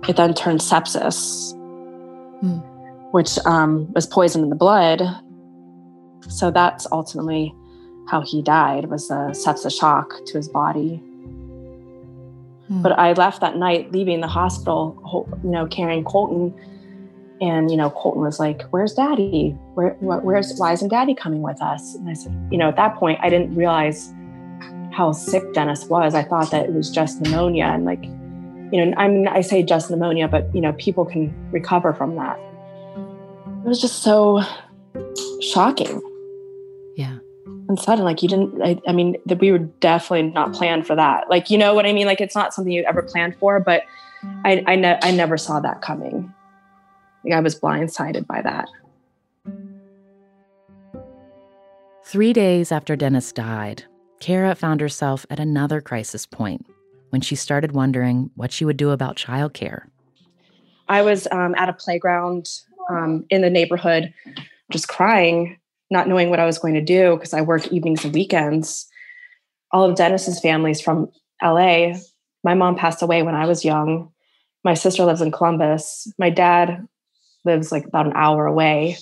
It 0.08 0.16
then 0.16 0.34
turned 0.34 0.60
sepsis, 0.60 1.52
hmm. 2.40 2.58
which 3.12 3.38
um, 3.46 3.92
was 3.92 4.06
poison 4.06 4.42
in 4.42 4.50
the 4.50 4.56
blood. 4.56 5.02
So 6.28 6.50
that's 6.50 6.86
ultimately 6.90 7.54
how 8.08 8.22
he 8.22 8.42
died 8.42 8.86
was 8.86 9.10
a 9.10 9.30
sepsis 9.30 9.78
shock 9.78 10.12
to 10.26 10.36
his 10.36 10.48
body. 10.48 11.02
Hmm. 12.68 12.82
But 12.82 12.98
I 12.98 13.12
left 13.12 13.40
that 13.40 13.56
night, 13.56 13.92
leaving 13.92 14.20
the 14.20 14.28
hospital, 14.28 15.28
you 15.42 15.50
know, 15.50 15.66
carrying 15.66 16.04
Colton. 16.04 16.54
And 17.40 17.70
you 17.70 17.76
know, 17.76 17.90
Colton 17.90 18.22
was 18.22 18.40
like, 18.40 18.62
"Where's 18.70 18.94
Daddy? 18.94 19.50
Where, 19.74 19.90
where's 20.00 20.56
why 20.56 20.72
isn't 20.72 20.88
Daddy 20.88 21.14
coming 21.14 21.42
with 21.42 21.60
us?" 21.60 21.94
And 21.94 22.08
I 22.08 22.14
said, 22.14 22.32
you 22.50 22.56
know, 22.56 22.68
at 22.68 22.76
that 22.76 22.96
point, 22.96 23.18
I 23.22 23.28
didn't 23.28 23.54
realize 23.54 24.12
how 24.92 25.12
sick 25.12 25.52
Dennis 25.52 25.84
was. 25.84 26.14
I 26.14 26.22
thought 26.22 26.50
that 26.50 26.64
it 26.64 26.72
was 26.72 26.90
just 26.90 27.20
pneumonia, 27.20 27.66
and 27.66 27.84
like, 27.84 28.02
you 28.72 28.84
know, 28.84 28.94
I 28.96 29.08
mean, 29.08 29.28
I 29.28 29.42
say 29.42 29.62
just 29.62 29.90
pneumonia, 29.90 30.28
but 30.28 30.52
you 30.54 30.62
know, 30.62 30.72
people 30.74 31.04
can 31.04 31.34
recover 31.50 31.92
from 31.92 32.16
that. 32.16 32.38
It 33.64 33.68
was 33.68 33.80
just 33.80 34.02
so 34.02 34.42
shocking 35.42 36.00
and 37.46 37.78
sudden 37.78 38.04
like 38.04 38.22
you 38.22 38.28
didn't 38.28 38.60
I, 38.62 38.80
I, 38.88 38.92
mean 38.92 39.16
that 39.26 39.38
we 39.38 39.52
were 39.52 39.58
definitely 39.58 40.30
not 40.30 40.52
planned 40.52 40.86
for 40.86 40.96
that. 40.96 41.30
Like 41.30 41.50
you 41.50 41.58
know 41.58 41.74
what 41.74 41.86
i 41.86 41.92
mean? 41.92 42.06
Like 42.06 42.20
it's 42.20 42.34
not 42.34 42.52
something 42.52 42.72
you 42.72 42.84
ever 42.84 43.02
planned 43.02 43.36
for 43.36 43.60
but 43.60 43.82
i 44.44 44.62
i, 44.66 44.76
ne- 44.76 44.98
I 45.02 45.10
never 45.12 45.36
saw 45.36 45.60
that 45.60 45.82
coming. 45.82 46.32
Like 47.24 47.34
i 47.34 47.40
was 47.40 47.58
blindsided 47.58 48.26
by 48.26 48.42
that. 48.42 48.68
Three 52.04 52.32
days 52.32 52.72
after 52.72 52.96
dennis 52.96 53.32
died 53.32 53.84
kara 54.20 54.54
found 54.54 54.80
herself 54.80 55.26
at 55.30 55.38
another 55.38 55.80
crisis 55.80 56.26
point 56.26 56.66
when 57.10 57.20
she 57.20 57.36
started 57.36 57.72
wondering 57.72 58.30
what 58.34 58.50
she 58.50 58.64
would 58.64 58.76
do 58.76 58.90
about 58.90 59.16
childcare. 59.16 59.84
I 60.88 61.02
was 61.02 61.28
um, 61.30 61.54
at 61.56 61.68
a 61.68 61.72
playground 61.72 62.48
um, 62.90 63.24
in 63.30 63.42
the 63.42 63.50
neighborhood 63.50 64.12
just 64.70 64.88
crying 64.88 65.58
not 65.90 66.08
knowing 66.08 66.30
what 66.30 66.40
I 66.40 66.46
was 66.46 66.58
going 66.58 66.74
to 66.74 66.80
do 66.80 67.14
because 67.16 67.32
I 67.32 67.42
work 67.42 67.68
evenings 67.68 68.04
and 68.04 68.14
weekends. 68.14 68.86
All 69.72 69.88
of 69.88 69.96
Dennis's 69.96 70.40
family's 70.40 70.80
from 70.80 71.10
LA. 71.42 71.94
My 72.44 72.54
mom 72.54 72.76
passed 72.76 73.02
away 73.02 73.22
when 73.22 73.34
I 73.34 73.46
was 73.46 73.64
young. 73.64 74.12
My 74.64 74.74
sister 74.74 75.04
lives 75.04 75.20
in 75.20 75.32
Columbus. 75.32 76.12
My 76.18 76.30
dad 76.30 76.86
lives 77.44 77.70
like 77.70 77.86
about 77.86 78.06
an 78.06 78.12
hour 78.14 78.46
away. 78.46 78.96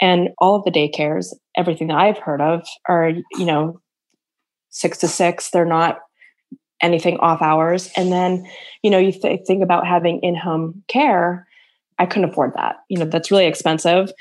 And 0.00 0.30
all 0.38 0.56
of 0.56 0.64
the 0.64 0.72
daycares, 0.72 1.32
everything 1.56 1.88
that 1.88 1.96
I've 1.96 2.18
heard 2.18 2.40
of, 2.40 2.66
are, 2.88 3.10
you 3.10 3.44
know, 3.44 3.80
six 4.70 4.98
to 4.98 5.08
six. 5.08 5.50
They're 5.50 5.64
not 5.64 6.00
anything 6.82 7.16
off 7.18 7.40
hours. 7.40 7.90
And 7.96 8.12
then, 8.12 8.46
you 8.82 8.90
know, 8.90 8.98
you 8.98 9.12
th- 9.12 9.46
think 9.46 9.62
about 9.62 9.86
having 9.86 10.20
in 10.20 10.34
home 10.34 10.82
care. 10.88 11.46
I 11.98 12.06
couldn't 12.06 12.30
afford 12.30 12.52
that. 12.56 12.76
You 12.88 12.98
know, 12.98 13.04
that's 13.04 13.30
really 13.30 13.46
expensive 13.46 14.12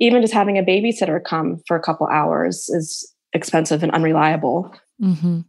even 0.00 0.22
just 0.22 0.34
having 0.34 0.58
a 0.58 0.62
babysitter 0.62 1.22
come 1.22 1.60
for 1.66 1.76
a 1.76 1.80
couple 1.80 2.06
hours 2.08 2.68
is 2.70 3.12
expensive 3.32 3.82
and 3.82 3.92
unreliable. 3.92 4.74
Mm-hmm. 5.00 5.40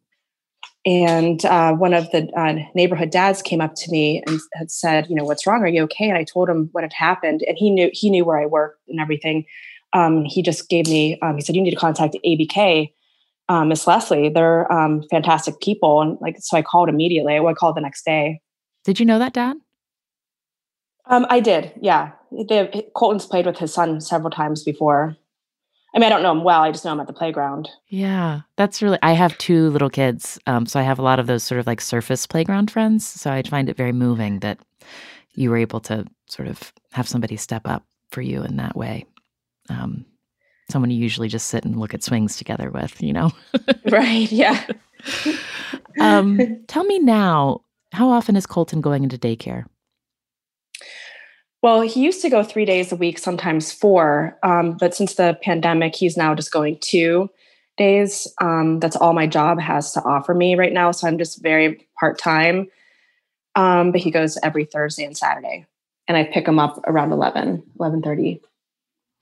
And 0.83 1.45
uh, 1.45 1.73
one 1.73 1.93
of 1.93 2.09
the 2.11 2.27
uh, 2.35 2.55
neighborhood 2.73 3.11
dads 3.11 3.41
came 3.41 3.61
up 3.61 3.75
to 3.75 3.91
me 3.91 4.21
and 4.25 4.39
had 4.55 4.71
said, 4.71 5.07
"You 5.09 5.15
know, 5.15 5.23
what's 5.23 5.45
wrong? 5.45 5.61
Are 5.61 5.67
you 5.67 5.83
okay?" 5.83 6.09
And 6.09 6.17
I 6.17 6.23
told 6.23 6.49
him 6.49 6.69
what 6.71 6.83
had 6.83 6.93
happened, 6.93 7.43
and 7.47 7.55
he 7.57 7.69
knew 7.69 7.89
he 7.93 8.09
knew 8.09 8.25
where 8.25 8.39
I 8.39 8.47
worked 8.47 8.81
and 8.87 8.99
everything. 8.99 9.45
Um, 9.93 10.25
he 10.25 10.41
just 10.41 10.69
gave 10.69 10.87
me. 10.87 11.19
Um, 11.21 11.35
he 11.35 11.41
said, 11.41 11.55
"You 11.55 11.61
need 11.61 11.69
to 11.69 11.75
contact 11.75 12.17
ABK, 12.25 12.91
um, 13.47 13.67
Miss 13.67 13.85
Leslie. 13.85 14.29
They're 14.29 14.71
um, 14.71 15.03
fantastic 15.11 15.59
people." 15.61 16.01
And 16.01 16.17
like, 16.19 16.37
so 16.39 16.57
I 16.57 16.63
called 16.63 16.89
immediately. 16.89 17.37
I 17.37 17.53
called 17.53 17.77
the 17.77 17.81
next 17.81 18.03
day. 18.03 18.41
Did 18.83 18.99
you 18.99 19.05
know 19.05 19.19
that, 19.19 19.33
Dad? 19.33 19.57
Um, 21.05 21.27
I 21.29 21.41
did. 21.41 21.73
Yeah, 21.79 22.13
they, 22.31 22.89
Colton's 22.95 23.25
played 23.25 23.45
with 23.45 23.57
his 23.57 23.73
son 23.73 24.01
several 24.01 24.31
times 24.31 24.63
before. 24.63 25.15
I 25.93 25.99
mean, 25.99 26.07
I 26.07 26.09
don't 26.09 26.23
know 26.23 26.31
him 26.31 26.43
well. 26.43 26.61
I 26.61 26.71
just 26.71 26.85
know 26.85 26.93
him 26.93 27.01
at 27.01 27.07
the 27.07 27.13
playground. 27.13 27.69
Yeah, 27.89 28.41
that's 28.55 28.81
really. 28.81 28.97
I 29.01 29.11
have 29.11 29.37
two 29.37 29.69
little 29.71 29.89
kids, 29.89 30.39
um, 30.47 30.65
so 30.65 30.79
I 30.79 30.83
have 30.83 30.99
a 30.99 31.03
lot 31.03 31.19
of 31.19 31.27
those 31.27 31.43
sort 31.43 31.59
of 31.59 31.67
like 31.67 31.81
surface 31.81 32.25
playground 32.25 32.71
friends. 32.71 33.05
So 33.05 33.29
I 33.29 33.41
find 33.43 33.67
it 33.67 33.75
very 33.75 33.91
moving 33.91 34.39
that 34.39 34.59
you 35.33 35.49
were 35.49 35.57
able 35.57 35.81
to 35.81 36.05
sort 36.27 36.47
of 36.47 36.71
have 36.93 37.09
somebody 37.09 37.35
step 37.35 37.63
up 37.65 37.83
for 38.09 38.21
you 38.21 38.43
in 38.43 38.57
that 38.57 38.75
way. 38.75 39.05
Um, 39.69 40.05
someone 40.69 40.91
you 40.91 40.97
usually 40.97 41.27
just 41.27 41.47
sit 41.47 41.65
and 41.65 41.79
look 41.79 41.93
at 41.93 42.03
swings 42.03 42.37
together 42.37 42.71
with, 42.71 43.01
you 43.01 43.13
know? 43.13 43.31
right. 43.91 44.31
Yeah. 44.31 44.65
um, 45.99 46.63
tell 46.67 46.83
me 46.83 46.99
now, 46.99 47.61
how 47.91 48.09
often 48.09 48.35
is 48.35 48.45
Colton 48.45 48.81
going 48.81 49.03
into 49.03 49.17
daycare? 49.17 49.65
Well, 51.61 51.81
he 51.81 52.03
used 52.03 52.21
to 52.23 52.29
go 52.29 52.43
three 52.43 52.65
days 52.65 52.91
a 52.91 52.95
week, 52.95 53.19
sometimes 53.19 53.71
four. 53.71 54.37
Um, 54.41 54.77
but 54.79 54.95
since 54.95 55.15
the 55.15 55.37
pandemic, 55.43 55.95
he's 55.95 56.17
now 56.17 56.33
just 56.33 56.51
going 56.51 56.77
two 56.79 57.29
days. 57.77 58.27
Um, 58.41 58.79
that's 58.79 58.95
all 58.95 59.13
my 59.13 59.27
job 59.27 59.59
has 59.59 59.91
to 59.93 60.03
offer 60.03 60.33
me 60.33 60.55
right 60.55 60.73
now. 60.73 60.91
So 60.91 61.07
I'm 61.07 61.19
just 61.19 61.41
very 61.41 61.87
part 61.99 62.17
time. 62.17 62.67
Um, 63.55 63.91
but 63.91 64.01
he 64.01 64.09
goes 64.09 64.39
every 64.41 64.65
Thursday 64.65 65.03
and 65.03 65.15
Saturday. 65.15 65.67
And 66.07 66.17
I 66.17 66.23
pick 66.23 66.47
him 66.47 66.57
up 66.57 66.79
around 66.87 67.11
11, 67.11 67.63
11.30. 67.79 68.41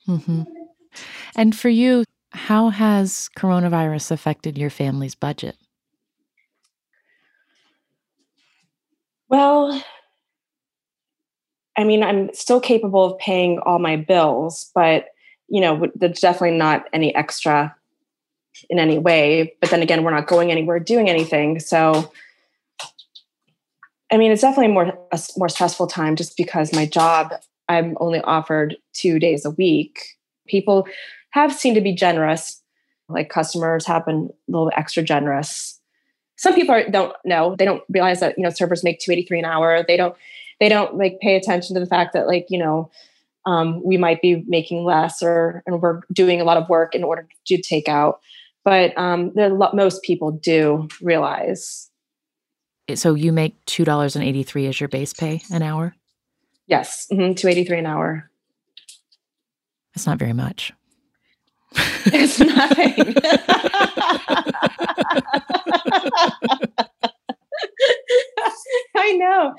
Mm-hmm. 0.07 0.43
And 1.35 1.55
for 1.55 1.69
you, 1.69 2.05
how 2.31 2.69
has 2.69 3.29
coronavirus 3.37 4.11
affected 4.11 4.57
your 4.57 4.69
family's 4.69 5.15
budget? 5.15 5.57
Well, 9.27 9.83
I 11.79 11.85
mean, 11.85 12.03
I'm 12.03 12.29
still 12.33 12.59
capable 12.59 13.05
of 13.05 13.17
paying 13.19 13.59
all 13.59 13.79
my 13.79 13.95
bills, 13.95 14.69
but 14.75 15.05
you 15.47 15.61
know, 15.61 15.87
there's 15.95 16.19
definitely 16.19 16.57
not 16.57 16.83
any 16.91 17.15
extra 17.15 17.73
in 18.69 18.79
any 18.79 18.97
way. 18.97 19.55
But 19.61 19.69
then 19.69 19.81
again, 19.81 20.03
we're 20.03 20.11
not 20.11 20.27
going 20.27 20.51
anywhere, 20.51 20.81
doing 20.81 21.09
anything. 21.09 21.61
So, 21.61 22.11
I 24.11 24.17
mean, 24.17 24.29
it's 24.29 24.41
definitely 24.41 24.73
more 24.73 24.87
a 25.13 25.19
more 25.37 25.47
stressful 25.47 25.87
time 25.87 26.17
just 26.17 26.35
because 26.35 26.73
my 26.73 26.85
job, 26.85 27.31
I'm 27.69 27.95
only 28.01 28.19
offered 28.19 28.75
two 28.91 29.17
days 29.17 29.45
a 29.45 29.51
week. 29.51 30.17
People 30.49 30.85
have 31.29 31.55
seemed 31.55 31.75
to 31.75 31.81
be 31.81 31.93
generous, 31.93 32.61
like 33.07 33.29
customers 33.29 33.85
have 33.85 34.05
been 34.05 34.29
a 34.49 34.51
little 34.51 34.71
extra 34.75 35.01
generous. 35.01 35.79
Some 36.35 36.55
people 36.55 36.75
are, 36.75 36.89
don't 36.89 37.15
know; 37.23 37.55
they 37.57 37.63
don't 37.63 37.83
realize 37.87 38.19
that 38.19 38.37
you 38.37 38.43
know 38.43 38.49
servers 38.49 38.83
make 38.83 38.99
two 38.99 39.13
eighty 39.13 39.23
three 39.23 39.39
an 39.39 39.45
hour. 39.45 39.85
They 39.87 39.95
don't 39.95 40.17
they 40.59 40.69
don't 40.69 40.95
like 40.95 41.19
pay 41.21 41.35
attention 41.35 41.75
to 41.75 41.79
the 41.79 41.85
fact 41.85 42.13
that 42.13 42.27
like 42.27 42.47
you 42.49 42.59
know 42.59 42.89
um, 43.45 43.81
we 43.83 43.97
might 43.97 44.21
be 44.21 44.43
making 44.47 44.83
less 44.83 45.23
or 45.23 45.63
and 45.65 45.81
we're 45.81 46.01
doing 46.13 46.41
a 46.41 46.43
lot 46.43 46.57
of 46.57 46.69
work 46.69 46.93
in 46.93 47.03
order 47.03 47.27
to 47.47 47.61
take 47.61 47.87
out. 47.87 48.19
But 48.65 48.95
um, 48.97 49.31
most 49.73 50.03
people 50.03 50.31
do 50.31 50.87
realize. 51.01 51.89
So 52.93 53.13
you 53.13 53.31
make 53.31 53.63
two 53.65 53.85
dollars 53.85 54.15
and 54.15 54.25
eighty 54.25 54.43
three 54.43 54.67
as 54.67 54.79
your 54.79 54.89
base 54.89 55.13
pay 55.13 55.41
an 55.51 55.61
hour? 55.61 55.95
Yes. 56.69 57.07
Mm-hmm, 57.11 57.33
283 57.33 57.79
an 57.79 57.85
hour. 57.87 58.29
That's 59.95 60.05
not 60.05 60.19
very 60.19 60.33
much. 60.33 60.71
It's 62.05 62.39
nothing 62.39 63.15
I 68.95 69.13
know. 69.13 69.53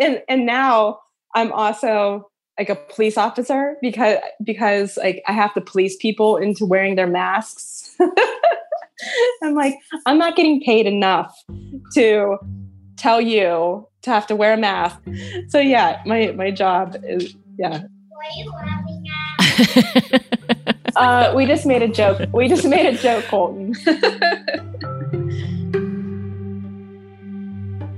And 0.00 0.22
and 0.28 0.46
now 0.46 1.00
I'm 1.34 1.52
also 1.52 2.30
like 2.58 2.70
a 2.70 2.74
police 2.74 3.16
officer 3.16 3.76
because 3.82 4.18
because 4.42 4.96
like 4.96 5.22
I 5.26 5.32
have 5.32 5.54
to 5.54 5.60
police 5.60 5.96
people 5.96 6.36
into 6.36 6.64
wearing 6.64 6.94
their 6.94 7.06
masks. 7.06 7.94
I'm 9.42 9.54
like, 9.54 9.74
I'm 10.06 10.18
not 10.18 10.36
getting 10.36 10.62
paid 10.62 10.86
enough 10.86 11.36
to 11.94 12.38
tell 12.96 13.20
you 13.20 13.86
to 14.02 14.10
have 14.10 14.26
to 14.28 14.36
wear 14.36 14.54
a 14.54 14.56
mask. 14.56 14.98
So 15.48 15.58
yeah, 15.58 16.00
my 16.06 16.32
my 16.32 16.50
job 16.50 16.96
is 17.04 17.34
yeah. 17.58 17.82
uh, 20.96 21.32
we 21.36 21.46
just 21.46 21.66
made 21.66 21.82
a 21.82 21.88
joke. 21.88 22.28
We 22.32 22.48
just 22.48 22.64
made 22.64 22.86
a 22.86 22.96
joke, 22.96 23.24
Colton. 23.24 23.74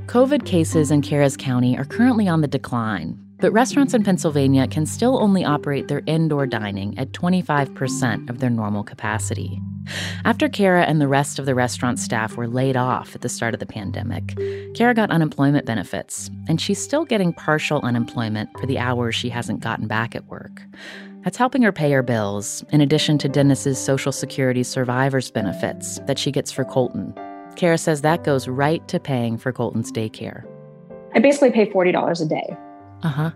COVID 0.09 0.47
cases 0.47 0.91
in 0.91 1.03
Kara's 1.03 1.37
County 1.37 1.77
are 1.77 1.85
currently 1.85 2.27
on 2.29 2.41
the 2.41 2.49
decline, 2.49 3.23
but 3.41 3.53
restaurants 3.53 3.93
in 3.93 4.03
Pennsylvania 4.03 4.67
can 4.67 4.87
still 4.87 5.23
only 5.23 5.45
operate 5.45 5.89
their 5.89 6.01
indoor 6.07 6.47
dining 6.47 6.99
at 6.99 7.13
25% 7.13 8.31
of 8.31 8.39
their 8.39 8.49
normal 8.49 8.83
capacity. 8.83 9.61
After 10.25 10.49
Kara 10.49 10.85
and 10.85 10.99
the 10.99 11.09
rest 11.09 11.39
of 11.39 11.45
the 11.45 11.55
restaurant 11.55 11.99
staff 11.99 12.39
were 12.39 12.49
laid 12.49 12.75
off 12.75 13.15
at 13.15 13.21
the 13.21 13.29
start 13.29 13.53
of 13.53 13.61
the 13.61 13.67
pandemic, 13.67 14.35
Kara 14.75 14.95
got 14.95 15.11
unemployment 15.11 15.67
benefits, 15.67 16.31
and 16.49 16.59
she's 16.59 16.83
still 16.83 17.05
getting 17.05 17.35
partial 17.35 17.83
unemployment 17.83 18.49
for 18.59 18.65
the 18.65 18.79
hours 18.79 19.15
she 19.15 19.29
hasn't 19.29 19.61
gotten 19.61 19.87
back 19.87 20.17
at 20.17 20.25
work. 20.25 20.63
That's 21.23 21.37
helping 21.37 21.61
her 21.61 21.73
pay 21.73 21.91
her 21.91 22.03
bills, 22.03 22.65
in 22.71 22.81
addition 22.81 23.19
to 23.19 23.29
Dennis's 23.29 23.79
Social 23.79 24.13
Security 24.13 24.63
survivor's 24.63 25.31
benefits 25.31 25.99
that 26.07 26.19
she 26.19 26.33
gets 26.33 26.51
for 26.51 26.65
Colton, 26.65 27.13
Kara 27.59 27.77
says 27.77 28.03
that 28.03 28.23
goes 28.23 28.47
right 28.47 28.87
to 28.87 29.01
paying 29.01 29.37
for 29.37 29.53
Colton's 29.53 29.91
daycare. 29.91 30.47
I 31.15 31.19
basically 31.19 31.51
pay 31.51 31.67
$40 31.67 32.23
a 32.23 32.25
day. 32.25 32.57
Uh 33.03 33.09
huh. 33.09 33.31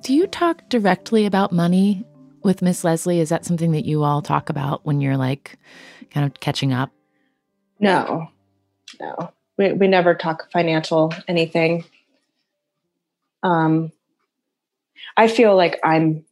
Do 0.00 0.14
you 0.14 0.26
talk 0.26 0.66
directly 0.70 1.26
about 1.26 1.52
money 1.52 2.06
with 2.42 2.62
Miss 2.62 2.82
Leslie? 2.82 3.20
Is 3.20 3.28
that 3.28 3.44
something 3.44 3.72
that 3.72 3.84
you 3.84 4.04
all 4.04 4.22
talk 4.22 4.48
about 4.48 4.86
when 4.86 5.02
you're 5.02 5.18
like 5.18 5.58
kind 6.10 6.24
of 6.24 6.40
catching 6.40 6.72
up? 6.72 6.90
No, 7.78 8.28
no. 8.98 9.32
We, 9.58 9.74
we 9.74 9.86
never 9.86 10.14
talk 10.14 10.50
financial 10.50 11.12
anything. 11.28 11.84
Um, 13.42 13.92
I 15.18 15.28
feel 15.28 15.54
like 15.54 15.78
I'm 15.84 16.24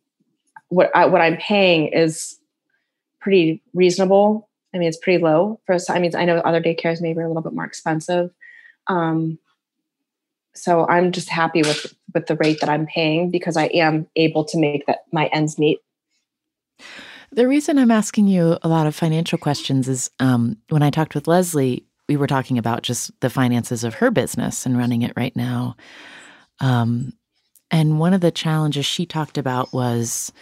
what 0.68 0.90
I, 0.96 1.04
what 1.04 1.20
I'm 1.20 1.36
paying 1.36 1.88
is 1.88 2.38
pretty 3.20 3.62
reasonable 3.74 4.48
I 4.74 4.78
mean, 4.78 4.88
it's 4.88 4.98
pretty 4.98 5.22
low 5.22 5.60
for. 5.66 5.74
Us. 5.74 5.88
I 5.88 5.98
mean, 5.98 6.14
I 6.16 6.24
know 6.24 6.38
other 6.38 6.60
daycares 6.60 7.00
maybe 7.00 7.20
are 7.20 7.24
a 7.24 7.28
little 7.28 7.42
bit 7.42 7.52
more 7.52 7.64
expensive. 7.64 8.30
Um, 8.88 9.38
so 10.54 10.86
I'm 10.86 11.12
just 11.12 11.28
happy 11.28 11.62
with 11.62 11.94
with 12.12 12.26
the 12.26 12.36
rate 12.36 12.60
that 12.60 12.68
I'm 12.68 12.86
paying 12.86 13.30
because 13.30 13.56
I 13.56 13.64
am 13.66 14.06
able 14.16 14.44
to 14.46 14.58
make 14.58 14.86
that 14.86 15.04
my 15.12 15.26
ends 15.26 15.58
meet. 15.58 15.78
The 17.32 17.48
reason 17.48 17.78
I'm 17.78 17.90
asking 17.90 18.28
you 18.28 18.58
a 18.62 18.68
lot 18.68 18.86
of 18.86 18.94
financial 18.94 19.38
questions 19.38 19.88
is 19.88 20.10
um, 20.20 20.56
when 20.68 20.82
I 20.82 20.90
talked 20.90 21.16
with 21.16 21.26
Leslie, 21.26 21.84
we 22.08 22.16
were 22.16 22.28
talking 22.28 22.58
about 22.58 22.82
just 22.82 23.10
the 23.20 23.30
finances 23.30 23.82
of 23.82 23.94
her 23.94 24.10
business 24.10 24.66
and 24.66 24.78
running 24.78 25.02
it 25.02 25.12
right 25.16 25.34
now. 25.34 25.76
Um, 26.60 27.12
and 27.70 27.98
one 27.98 28.14
of 28.14 28.20
the 28.20 28.30
challenges 28.30 28.86
she 28.86 29.06
talked 29.06 29.36
about 29.36 29.72
was 29.72 30.32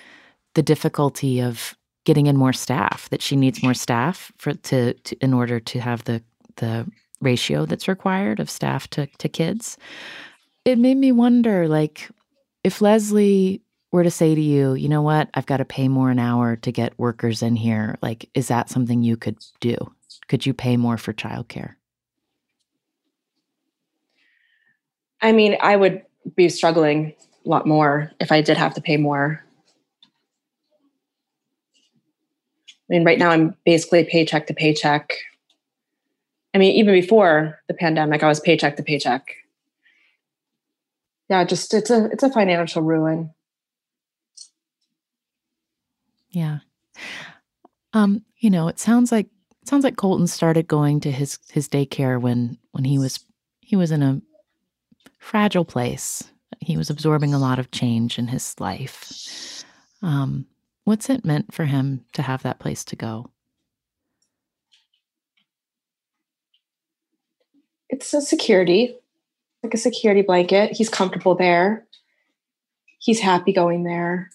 the 0.55 0.62
difficulty 0.62 1.40
of 1.40 1.75
getting 2.05 2.27
in 2.27 2.37
more 2.37 2.53
staff 2.53 3.09
that 3.11 3.23
she 3.23 3.37
needs 3.37 3.62
more 3.62 3.75
staff 3.75 4.33
for 4.37 4.55
to, 4.55 4.95
to 4.95 5.17
in 5.17 5.33
order 5.33 5.61
to 5.61 5.81
have 5.81 6.05
the 6.05 6.23
the 6.57 6.87
ratio 7.21 7.65
that's 7.65 7.88
required 7.88 8.41
of 8.41 8.51
staff 8.51 8.88
to 8.88 9.07
to 9.19 9.29
kids. 9.29 9.79
It 10.65 10.79
made 10.79 10.97
me 10.97 11.12
wonder 11.12 11.69
like 11.69 12.09
if 12.65 12.81
leslie 12.81 13.62
were 13.93 14.05
to 14.05 14.11
say 14.11 14.35
to 14.35 14.41
you 14.41 14.75
you 14.75 14.88
know 14.88 15.03
what? 15.03 15.29
I've 15.35 15.47
got 15.47 15.59
to 15.59 15.65
pay 15.65 15.88
more 15.88 16.11
an 16.11 16.19
hour 16.19 16.57
to 16.57 16.73
get 16.73 16.99
workers 16.99 17.43
in 17.43 17.57
here 17.57 17.97
like 18.03 18.29
is 18.35 18.49
that 18.49 18.69
something 18.69 19.03
you 19.03 19.17
could 19.17 19.38
do? 19.61 19.77
Could 20.29 20.45
you 20.47 20.55
pay 20.55 20.77
more 20.77 20.97
for 20.97 21.12
childcare? 21.12 21.75
I 25.21 25.31
mean 25.33 25.57
i 25.61 25.77
would 25.77 26.03
be 26.35 26.49
struggling 26.49 27.15
a 27.45 27.49
lot 27.49 27.67
more 27.67 28.11
if 28.21 28.33
i 28.33 28.41
did 28.41 28.57
have 28.57 28.75
to 28.75 28.81
pay 28.81 28.97
more 28.97 29.45
I 32.90 32.95
mean, 32.95 33.05
right 33.05 33.18
now 33.18 33.31
I'm 33.31 33.57
basically 33.64 34.05
paycheck 34.05 34.47
to 34.49 34.55
paycheck. 34.55 35.14
I 36.55 36.59
mean, 36.59 36.75
even 36.75 36.95
before 36.95 37.61
the 37.68 37.75
pandemic, 37.75 38.23
I 38.23 38.29
was 38.29 38.40
paycheck 38.40 38.77
to 38.77 38.83
paycheck. 38.83 39.37
Yeah, 41.31 41.45
just 41.45 41.73
it's 41.73 41.90
a 41.90 42.07
it's 42.07 42.23
a 42.23 42.31
financial 42.31 42.83
ruin. 42.83 43.33
Yeah. 46.31 46.59
Um, 47.92 48.25
you 48.38 48.51
know, 48.51 48.68
it 48.68 48.79
sounds 48.79 49.12
like 49.12 49.27
it 49.62 49.68
sounds 49.68 49.85
like 49.85 49.97
Colton 49.97 50.27
started 50.27 50.66
going 50.66 51.01
to 51.01 51.11
his 51.11 51.38
his 51.51 51.68
daycare 51.68 52.21
when 52.21 52.59
when 52.73 52.85
he 52.85 52.99
was 52.99 53.25
he 53.61 53.77
was 53.77 53.90
in 53.90 54.03
a 54.03 54.21
fragile 55.18 55.64
place. 55.64 56.25
He 56.61 56.77
was 56.77 56.90
absorbing 56.90 57.33
a 57.33 57.38
lot 57.38 57.59
of 57.59 57.71
change 57.71 58.18
in 58.18 58.29
his 58.29 58.55
life. 58.61 59.64
Um, 60.03 60.47
What's 60.85 61.09
it 61.09 61.25
meant 61.25 61.55
for 61.55 61.66
him 61.66 62.05
to 62.12 62.23
have 62.23 62.42
that 62.42 62.59
place 62.59 62.85
to 62.87 62.97
go? 62.97 63.31
It's 67.88 68.12
a 68.14 68.21
security, 68.21 68.97
like 69.62 69.75
a 69.75 69.79
security 69.79 70.23
blanket. 70.23 70.73
He's 70.73 70.88
comfortable 70.88 71.35
there. 71.35 71.87
He's 72.99 73.21
happy 73.21 73.53
going 73.53 73.85
there. 73.85 74.31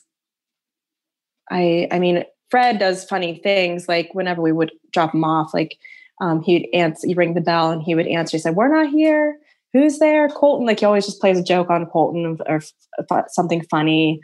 I 1.49 1.87
I 1.91 1.99
mean, 1.99 2.23
Fred 2.49 2.79
does 2.79 3.03
funny 3.03 3.39
things 3.39 3.87
like 3.87 4.09
whenever 4.13 4.41
we 4.41 4.51
would 4.51 4.71
drop 4.93 5.13
him 5.13 5.23
off, 5.23 5.53
like 5.53 5.77
um, 6.21 6.41
he'd 6.41 6.69
answer, 6.73 7.07
you 7.07 7.15
ring 7.15 7.33
the 7.33 7.41
bell 7.41 7.71
and 7.71 7.81
he 7.81 7.95
would 7.95 8.07
answer. 8.07 8.37
He 8.37 8.41
said, 8.41 8.55
We're 8.55 8.73
not 8.73 8.89
here. 8.91 9.37
Who's 9.73 9.99
there? 9.99 10.29
Colton. 10.29 10.65
Like 10.65 10.79
he 10.79 10.85
always 10.85 11.05
just 11.05 11.19
plays 11.19 11.37
a 11.37 11.43
joke 11.43 11.69
on 11.69 11.85
Colton 11.87 12.37
or, 12.47 12.61
or 13.09 13.25
something 13.29 13.63
funny. 13.69 14.21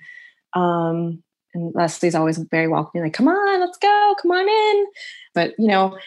Um, 0.54 1.22
and 1.54 1.74
Leslie's 1.76 2.16
always 2.16 2.38
very 2.38 2.68
welcoming, 2.68 3.04
like, 3.04 3.14
come 3.14 3.28
on, 3.28 3.60
let's 3.60 3.78
go, 3.78 4.16
come 4.22 4.32
on 4.32 4.48
in. 4.48 4.86
But, 5.34 5.54
you 5.58 5.68
know, 5.68 5.98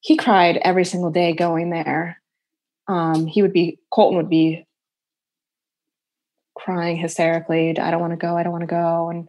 he 0.00 0.16
cried 0.16 0.58
every 0.62 0.84
single 0.84 1.10
day 1.10 1.32
going 1.32 1.70
there. 1.70 2.20
Um, 2.88 3.26
he 3.26 3.42
would 3.42 3.52
be, 3.52 3.78
Colton 3.90 4.16
would 4.16 4.28
be 4.28 4.66
crying 6.56 6.96
hysterically. 6.96 7.78
I 7.78 7.90
don't 7.90 8.00
want 8.00 8.12
to 8.12 8.16
go. 8.16 8.36
I 8.36 8.42
don't 8.42 8.52
want 8.52 8.62
to 8.62 8.66
go. 8.66 9.10
And 9.10 9.28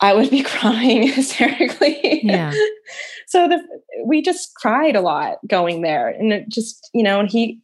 I 0.00 0.14
would 0.14 0.30
be 0.30 0.42
crying 0.44 1.08
hysterically. 1.08 2.20
Yeah. 2.22 2.52
so 3.26 3.48
the, 3.48 3.62
we 4.04 4.22
just 4.22 4.54
cried 4.54 4.96
a 4.96 5.00
lot 5.00 5.38
going 5.46 5.82
there. 5.82 6.08
And 6.08 6.32
it 6.32 6.48
just, 6.48 6.88
you 6.94 7.02
know, 7.02 7.20
and 7.20 7.30
he, 7.30 7.60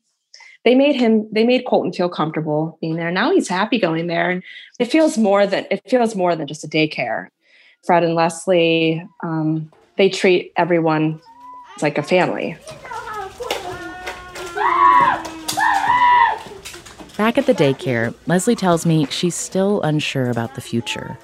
they 0.65 0.75
made 0.75 0.97
him, 0.97 1.29
they 1.31 1.45
made 1.45 1.67
Colton 1.67 1.93
feel 1.93 2.09
comfortable 2.09 2.79
being 2.81 2.97
there. 2.97 3.11
Now 3.11 3.33
he's 3.33 3.49
happy 3.49 3.79
going 3.79 4.07
there. 4.07 4.31
And 4.31 4.43
it 4.79 4.87
feels 4.87 5.19
more 5.19 5.47
than, 5.47 5.67
it 5.71 5.83
feels 5.89 6.17
more 6.17 6.35
than 6.35 6.47
just 6.47 6.65
a 6.65 6.69
daycare. 6.69 7.29
Fred 7.85 8.03
and 8.03 8.15
Leslie, 8.15 9.07
um, 9.23 9.71
they 9.97 10.09
treat 10.09 10.53
everyone 10.57 11.21
like 11.83 11.99
a 11.99 12.03
family. 12.03 12.57
Back 17.17 17.39
at 17.39 17.47
the 17.47 17.55
daycare, 17.55 18.15
Leslie 18.27 18.57
tells 18.57 18.87
me 18.87 19.07
she's 19.07 19.37
still 19.37 19.83
unsure 19.83 20.31
about 20.31 20.55
the 20.55 20.61
future. 20.61 21.17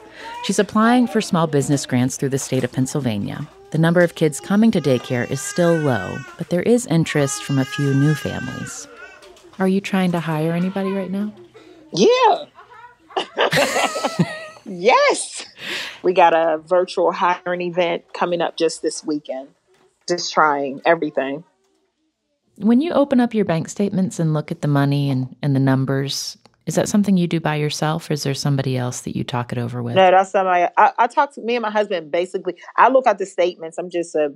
She's 0.44 0.58
applying 0.58 1.06
for 1.06 1.20
small 1.20 1.46
business 1.46 1.86
grants 1.86 2.16
through 2.16 2.28
the 2.28 2.38
state 2.38 2.62
of 2.62 2.72
Pennsylvania. 2.72 3.48
The 3.70 3.78
number 3.78 4.00
of 4.02 4.14
kids 4.14 4.38
coming 4.38 4.70
to 4.72 4.80
daycare 4.80 5.28
is 5.30 5.40
still 5.40 5.74
low, 5.74 6.18
but 6.36 6.50
there 6.50 6.62
is 6.62 6.86
interest 6.86 7.42
from 7.42 7.58
a 7.58 7.64
few 7.64 7.94
new 7.94 8.14
families. 8.14 8.86
Are 9.60 9.68
you 9.68 9.82
trying 9.82 10.12
to 10.12 10.20
hire 10.20 10.52
anybody 10.52 10.90
right 10.90 11.10
now? 11.10 11.34
Yeah. 11.92 12.46
yes. 14.64 15.44
We 16.02 16.14
got 16.14 16.32
a 16.32 16.56
virtual 16.64 17.12
hiring 17.12 17.60
event 17.60 18.04
coming 18.14 18.40
up 18.40 18.56
just 18.56 18.80
this 18.80 19.04
weekend. 19.04 19.48
Just 20.08 20.32
trying 20.32 20.80
everything. 20.86 21.44
When 22.56 22.80
you 22.80 22.92
open 22.92 23.20
up 23.20 23.34
your 23.34 23.44
bank 23.44 23.68
statements 23.68 24.18
and 24.18 24.32
look 24.32 24.50
at 24.50 24.62
the 24.62 24.68
money 24.68 25.10
and, 25.10 25.36
and 25.42 25.54
the 25.54 25.60
numbers, 25.60 26.38
is 26.64 26.76
that 26.76 26.88
something 26.88 27.18
you 27.18 27.26
do 27.26 27.38
by 27.38 27.56
yourself 27.56 28.08
or 28.08 28.14
is 28.14 28.22
there 28.22 28.32
somebody 28.32 28.78
else 28.78 29.02
that 29.02 29.14
you 29.14 29.24
talk 29.24 29.52
it 29.52 29.58
over 29.58 29.82
with? 29.82 29.94
No, 29.94 30.10
that's 30.10 30.30
somebody 30.30 30.72
I, 30.78 30.92
I 30.98 31.06
talk 31.06 31.34
to 31.34 31.42
me 31.42 31.56
and 31.56 31.62
my 31.62 31.70
husband 31.70 32.10
basically. 32.10 32.54
I 32.78 32.88
look 32.88 33.06
at 33.06 33.18
the 33.18 33.26
statements. 33.26 33.76
I'm 33.76 33.90
just 33.90 34.14
a, 34.14 34.32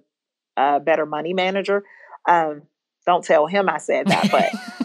a 0.59 0.81
better 0.81 1.07
money 1.07 1.33
manager. 1.33 1.83
Um, 2.29 2.65
don't 3.07 3.25
tell 3.25 3.47
him 3.47 3.71
I 3.71 3.79
said 3.79 4.07
that, 4.09 4.31
but 4.31 4.53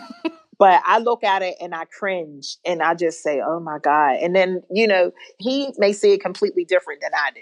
but 0.60 0.82
I 0.86 1.00
look 1.00 1.24
at 1.24 1.42
it 1.42 1.56
and 1.60 1.74
I 1.74 1.86
cringe 1.86 2.58
and 2.66 2.84
I 2.84 2.94
just 2.94 3.24
say, 3.24 3.42
"Oh 3.44 3.60
my 3.60 3.80
god!" 3.82 4.18
And 4.22 4.36
then 4.36 4.62
you 4.70 4.88
know 4.88 5.12
he 5.40 5.74
may 5.78 5.94
see 5.94 6.14
it 6.14 6.22
completely 6.22 6.66
different 6.66 7.02
than 7.02 7.12
I 7.14 7.32
do. 7.34 7.42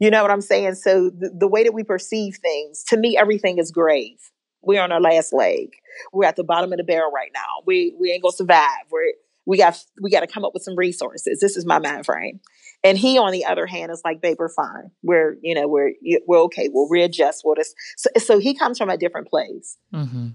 You 0.00 0.10
know 0.10 0.22
what 0.22 0.30
I'm 0.30 0.40
saying? 0.40 0.76
So 0.76 1.10
the, 1.10 1.30
the 1.38 1.46
way 1.46 1.62
that 1.62 1.74
we 1.74 1.84
perceive 1.84 2.38
things, 2.40 2.82
to 2.84 2.96
me, 2.96 3.18
everything 3.18 3.58
is 3.58 3.70
grave 3.70 4.16
we're 4.62 4.82
on 4.82 4.92
our 4.92 5.00
last 5.00 5.32
leg. 5.32 5.70
We're 6.12 6.26
at 6.26 6.36
the 6.36 6.44
bottom 6.44 6.72
of 6.72 6.78
the 6.78 6.84
barrel 6.84 7.10
right 7.10 7.30
now. 7.34 7.62
We 7.66 7.94
we 7.98 8.10
ain't 8.12 8.22
gonna 8.22 8.32
survive. 8.32 8.86
We're 8.90 9.12
we 9.46 9.56
got 9.56 9.82
we 10.00 10.10
got 10.10 10.20
to 10.20 10.26
come 10.26 10.44
up 10.44 10.54
with 10.54 10.62
some 10.62 10.76
resources. 10.76 11.40
This 11.40 11.56
is 11.56 11.64
my 11.66 11.78
mind 11.78 12.06
frame. 12.06 12.40
And 12.82 12.96
he, 12.96 13.18
on 13.18 13.32
the 13.32 13.44
other 13.44 13.66
hand, 13.66 13.92
is 13.92 14.02
like, 14.04 14.22
"Babe, 14.22 14.36
we're 14.38 14.48
fine. 14.48 14.90
We're 15.02 15.36
you 15.42 15.54
know 15.54 15.68
we're 15.68 15.92
we're 16.26 16.40
okay. 16.42 16.68
We'll 16.72 16.88
readjust. 16.88 17.42
We'll 17.44 17.56
just." 17.56 17.74
So, 17.96 18.10
so 18.18 18.38
he 18.38 18.54
comes 18.54 18.78
from 18.78 18.90
a 18.90 18.96
different 18.96 19.28
place. 19.28 19.76
Mm-hmm. 19.94 20.28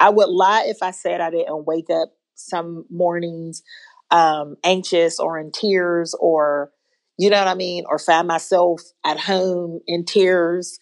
I 0.00 0.10
would 0.10 0.28
lie 0.28 0.64
if 0.66 0.78
I 0.82 0.90
said 0.90 1.20
I 1.20 1.30
didn't 1.30 1.66
wake 1.66 1.90
up 1.90 2.08
some 2.34 2.86
mornings 2.90 3.62
um, 4.10 4.56
anxious 4.64 5.20
or 5.20 5.38
in 5.38 5.52
tears 5.52 6.14
or 6.18 6.72
you 7.18 7.28
know 7.28 7.38
what 7.38 7.48
I 7.48 7.54
mean, 7.54 7.84
or 7.86 7.98
find 7.98 8.26
myself 8.26 8.80
at 9.04 9.20
home 9.20 9.80
in 9.86 10.06
tears 10.06 10.78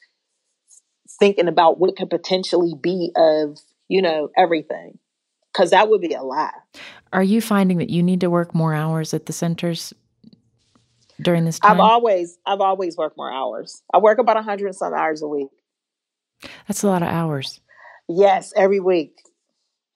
thinking 1.18 1.48
about 1.48 1.80
what 1.80 1.96
could 1.96 2.10
potentially 2.10 2.74
be 2.80 3.10
of, 3.16 3.58
you 3.88 4.00
know, 4.00 4.28
everything. 4.36 5.00
Cause 5.52 5.70
that 5.70 5.88
would 5.88 6.00
be 6.00 6.14
a 6.14 6.22
lie. 6.22 6.52
Are 7.12 7.24
you 7.24 7.40
finding 7.40 7.78
that 7.78 7.90
you 7.90 8.04
need 8.04 8.20
to 8.20 8.30
work 8.30 8.54
more 8.54 8.72
hours 8.72 9.12
at 9.12 9.26
the 9.26 9.32
centers 9.32 9.92
during 11.20 11.44
this 11.44 11.58
time? 11.58 11.72
I've 11.72 11.80
always 11.80 12.38
I've 12.46 12.60
always 12.60 12.96
worked 12.96 13.16
more 13.16 13.32
hours. 13.32 13.82
I 13.92 13.98
work 13.98 14.18
about 14.18 14.36
a 14.36 14.42
hundred 14.42 14.66
and 14.66 14.76
some 14.76 14.94
hours 14.94 15.22
a 15.22 15.26
week. 15.26 15.48
That's 16.68 16.84
a 16.84 16.86
lot 16.86 17.02
of 17.02 17.08
hours. 17.08 17.60
Yes, 18.08 18.52
every 18.56 18.80
week. 18.80 19.16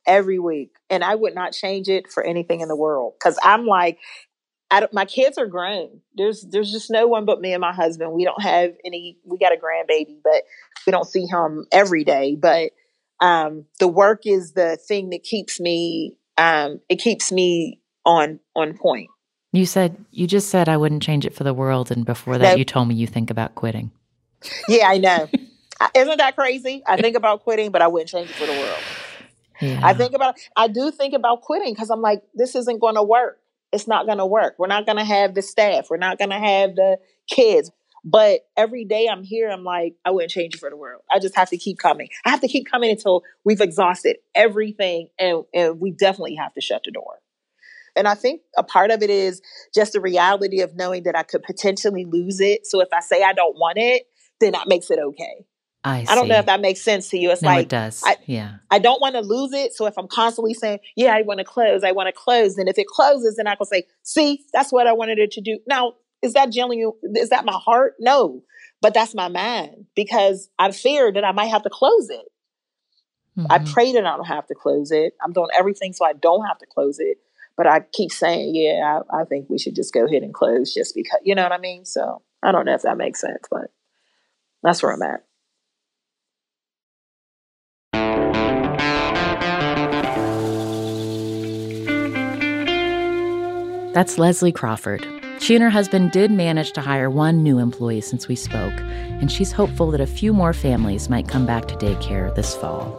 Every 0.06 0.38
week. 0.38 0.72
And 0.90 1.02
I 1.02 1.14
would 1.14 1.34
not 1.34 1.52
change 1.52 1.88
it 1.88 2.10
for 2.10 2.22
anything 2.22 2.60
in 2.60 2.68
the 2.68 2.76
world. 2.76 3.14
Cause 3.22 3.38
I'm 3.42 3.66
like, 3.66 3.98
my 4.92 5.04
kids 5.04 5.38
are 5.38 5.46
grown. 5.46 6.00
There's 6.14 6.42
there's 6.42 6.72
just 6.72 6.90
no 6.90 7.06
one 7.06 7.24
but 7.24 7.40
me 7.40 7.52
and 7.52 7.60
my 7.60 7.72
husband. 7.72 8.12
We 8.12 8.24
don't 8.24 8.42
have 8.42 8.72
any. 8.84 9.18
We 9.24 9.38
got 9.38 9.52
a 9.52 9.56
grandbaby, 9.56 10.18
but 10.22 10.44
we 10.86 10.90
don't 10.90 11.06
see 11.06 11.26
him 11.26 11.66
every 11.70 12.04
day. 12.04 12.36
But 12.36 12.72
um, 13.20 13.66
the 13.80 13.88
work 13.88 14.22
is 14.24 14.52
the 14.52 14.76
thing 14.76 15.10
that 15.10 15.22
keeps 15.22 15.60
me. 15.60 16.16
Um, 16.38 16.80
it 16.88 16.96
keeps 16.96 17.30
me 17.30 17.80
on 18.04 18.40
on 18.56 18.76
point. 18.76 19.10
You 19.52 19.66
said 19.66 20.02
you 20.10 20.26
just 20.26 20.48
said 20.48 20.68
I 20.68 20.78
wouldn't 20.78 21.02
change 21.02 21.26
it 21.26 21.34
for 21.34 21.44
the 21.44 21.54
world, 21.54 21.90
and 21.90 22.04
before 22.04 22.38
that, 22.38 22.58
you 22.58 22.64
told 22.64 22.88
me 22.88 22.94
you 22.94 23.06
think 23.06 23.30
about 23.30 23.54
quitting. 23.54 23.90
Yeah, 24.68 24.88
I 24.88 24.98
know. 24.98 25.28
Isn't 25.94 26.18
that 26.18 26.36
crazy? 26.36 26.82
I 26.86 26.96
think 26.96 27.16
about 27.16 27.42
quitting, 27.42 27.70
but 27.70 27.82
I 27.82 27.88
wouldn't 27.88 28.10
change 28.10 28.30
it 28.30 28.36
for 28.36 28.46
the 28.46 28.52
world. 28.52 28.82
Yeah. 29.60 29.80
I 29.82 29.94
think 29.94 30.12
about. 30.12 30.36
I 30.56 30.68
do 30.68 30.90
think 30.90 31.14
about 31.14 31.42
quitting 31.42 31.72
because 31.72 31.90
I'm 31.90 32.00
like, 32.00 32.22
this 32.34 32.54
isn't 32.54 32.80
going 32.80 32.96
to 32.96 33.02
work 33.02 33.38
it's 33.72 33.88
not 33.88 34.06
going 34.06 34.18
to 34.18 34.26
work. 34.26 34.54
We're 34.58 34.66
not 34.66 34.86
going 34.86 34.98
to 34.98 35.04
have 35.04 35.34
the 35.34 35.42
staff. 35.42 35.88
We're 35.90 35.96
not 35.96 36.18
going 36.18 36.30
to 36.30 36.38
have 36.38 36.76
the 36.76 36.98
kids. 37.28 37.70
But 38.04 38.40
every 38.56 38.84
day 38.84 39.08
I'm 39.10 39.22
here, 39.22 39.48
I'm 39.48 39.64
like, 39.64 39.94
I 40.04 40.10
wouldn't 40.10 40.32
change 40.32 40.54
it 40.54 40.60
for 40.60 40.68
the 40.68 40.76
world. 40.76 41.02
I 41.10 41.20
just 41.20 41.36
have 41.36 41.50
to 41.50 41.56
keep 41.56 41.78
coming. 41.78 42.08
I 42.24 42.30
have 42.30 42.40
to 42.40 42.48
keep 42.48 42.68
coming 42.70 42.90
until 42.90 43.22
we've 43.44 43.60
exhausted 43.60 44.16
everything 44.34 45.08
and, 45.18 45.44
and 45.54 45.80
we 45.80 45.92
definitely 45.92 46.34
have 46.34 46.52
to 46.54 46.60
shut 46.60 46.82
the 46.84 46.90
door. 46.90 47.20
And 47.94 48.08
I 48.08 48.14
think 48.14 48.40
a 48.56 48.64
part 48.64 48.90
of 48.90 49.02
it 49.02 49.10
is 49.10 49.40
just 49.74 49.92
the 49.92 50.00
reality 50.00 50.62
of 50.62 50.74
knowing 50.74 51.04
that 51.04 51.16
I 51.16 51.22
could 51.22 51.42
potentially 51.42 52.04
lose 52.04 52.40
it. 52.40 52.66
So 52.66 52.80
if 52.80 52.88
I 52.92 53.00
say 53.00 53.22
I 53.22 53.34
don't 53.34 53.56
want 53.56 53.78
it, 53.78 54.04
then 54.40 54.52
that 54.52 54.66
makes 54.66 54.90
it 54.90 54.98
okay. 54.98 55.46
I, 55.84 56.06
I 56.08 56.14
don't 56.14 56.28
know 56.28 56.38
if 56.38 56.46
that 56.46 56.60
makes 56.60 56.80
sense 56.80 57.08
to 57.10 57.18
you. 57.18 57.30
It's 57.32 57.42
no, 57.42 57.48
like 57.48 57.64
it 57.64 57.68
does. 57.68 58.02
I, 58.04 58.16
yeah. 58.26 58.56
I 58.70 58.78
don't 58.78 59.00
want 59.00 59.16
to 59.16 59.20
lose 59.20 59.52
it. 59.52 59.72
So 59.72 59.86
if 59.86 59.98
I'm 59.98 60.06
constantly 60.06 60.54
saying, 60.54 60.78
"Yeah, 60.96 61.14
I 61.14 61.22
want 61.22 61.38
to 61.38 61.44
close. 61.44 61.82
I 61.82 61.90
want 61.90 62.06
to 62.06 62.12
close," 62.12 62.56
and 62.56 62.68
if 62.68 62.78
it 62.78 62.86
closes, 62.86 63.36
then 63.36 63.48
I 63.48 63.56
can 63.56 63.66
say, 63.66 63.84
"See, 64.02 64.44
that's 64.52 64.70
what 64.70 64.86
I 64.86 64.92
wanted 64.92 65.18
it 65.18 65.32
to 65.32 65.40
do." 65.40 65.58
Now, 65.66 65.94
is 66.22 66.34
that 66.34 66.52
genuine? 66.52 66.92
Is 67.16 67.30
that 67.30 67.44
my 67.44 67.52
heart? 67.52 67.94
No, 67.98 68.42
but 68.80 68.94
that's 68.94 69.14
my 69.14 69.26
mind 69.28 69.86
because 69.96 70.48
I 70.56 70.70
fear 70.70 71.10
that 71.12 71.24
I 71.24 71.32
might 71.32 71.46
have 71.46 71.64
to 71.64 71.70
close 71.70 72.10
it. 72.10 72.26
Mm-hmm. 73.36 73.50
I 73.50 73.58
pray 73.58 73.92
that 73.92 74.06
I 74.06 74.16
don't 74.16 74.26
have 74.26 74.46
to 74.48 74.54
close 74.54 74.92
it. 74.92 75.14
I'm 75.24 75.32
doing 75.32 75.48
everything 75.58 75.94
so 75.94 76.04
I 76.04 76.12
don't 76.12 76.46
have 76.46 76.58
to 76.58 76.66
close 76.66 76.98
it. 77.00 77.18
But 77.56 77.66
I 77.66 77.80
keep 77.92 78.12
saying, 78.12 78.54
"Yeah, 78.54 79.00
I, 79.10 79.22
I 79.22 79.24
think 79.24 79.50
we 79.50 79.58
should 79.58 79.74
just 79.74 79.92
go 79.92 80.06
ahead 80.06 80.22
and 80.22 80.32
close," 80.32 80.72
just 80.72 80.94
because 80.94 81.18
you 81.24 81.34
know 81.34 81.42
what 81.42 81.52
I 81.52 81.58
mean. 81.58 81.84
So 81.84 82.22
I 82.40 82.52
don't 82.52 82.66
know 82.66 82.74
if 82.74 82.82
that 82.82 82.96
makes 82.96 83.20
sense, 83.20 83.48
but 83.50 83.72
that's 84.62 84.80
where 84.80 84.92
I'm 84.92 85.02
at. 85.02 85.24
That's 93.92 94.16
Leslie 94.16 94.52
Crawford. 94.52 95.06
She 95.38 95.54
and 95.54 95.62
her 95.62 95.68
husband 95.68 96.12
did 96.12 96.30
manage 96.30 96.72
to 96.72 96.80
hire 96.80 97.10
one 97.10 97.42
new 97.42 97.58
employee 97.58 98.00
since 98.00 98.26
we 98.26 98.36
spoke, 98.36 98.72
and 98.80 99.30
she's 99.30 99.52
hopeful 99.52 99.90
that 99.90 100.00
a 100.00 100.06
few 100.06 100.32
more 100.32 100.54
families 100.54 101.10
might 101.10 101.28
come 101.28 101.44
back 101.44 101.68
to 101.68 101.74
daycare 101.76 102.34
this 102.34 102.54
fall. 102.54 102.96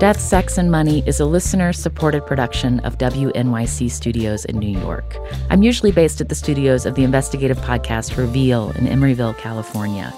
Death, 0.00 0.18
Sex, 0.18 0.56
and 0.56 0.70
Money 0.70 1.02
is 1.04 1.20
a 1.20 1.26
listener 1.26 1.74
supported 1.74 2.24
production 2.24 2.80
of 2.80 2.96
WNYC 2.96 3.90
Studios 3.90 4.46
in 4.46 4.58
New 4.58 4.80
York. 4.80 5.18
I'm 5.50 5.62
usually 5.62 5.92
based 5.92 6.22
at 6.22 6.30
the 6.30 6.34
studios 6.34 6.86
of 6.86 6.94
the 6.94 7.04
investigative 7.04 7.58
podcast 7.58 8.16
Reveal 8.16 8.70
in 8.76 8.86
Emeryville, 8.86 9.36
California. 9.36 10.10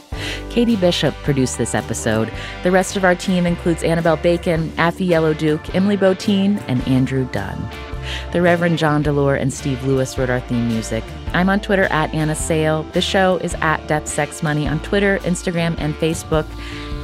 Katie 0.51 0.77
Bishop 0.77 1.15
produced 1.25 1.59
this 1.59 1.75
episode. 1.75 2.33
The 2.63 2.71
rest 2.71 2.95
of 2.95 3.05
our 3.05 3.17
team 3.17 3.45
includes 3.45 3.83
Annabelle 3.83 4.19
Bacon, 4.19 4.69
Afi 4.77 5.09
Yellow-Duke, 5.09 5.75
Emily 5.75 5.97
Botein, 5.97 6.63
and 6.69 6.81
Andrew 6.87 7.29
Dunn. 7.33 7.69
The 8.33 8.41
Reverend 8.41 8.79
John 8.79 9.03
DeLore 9.03 9.41
and 9.41 9.53
Steve 9.53 9.83
Lewis 9.85 10.17
wrote 10.17 10.31
our 10.31 10.39
theme 10.39 10.69
music. 10.69 11.03
I'm 11.35 11.49
on 11.49 11.61
Twitter 11.61 11.85
at 11.85 12.13
Anna 12.15 12.35
Sale. 12.35 12.83
The 12.93 13.01
show 13.01 13.39
is 13.39 13.55
at 13.61 13.87
Death 13.89 14.07
Sex 14.07 14.43
Money 14.43 14.69
on 14.69 14.81
Twitter, 14.81 15.19
Instagram, 15.21 15.75
and 15.79 15.95
Facebook. 15.95 16.47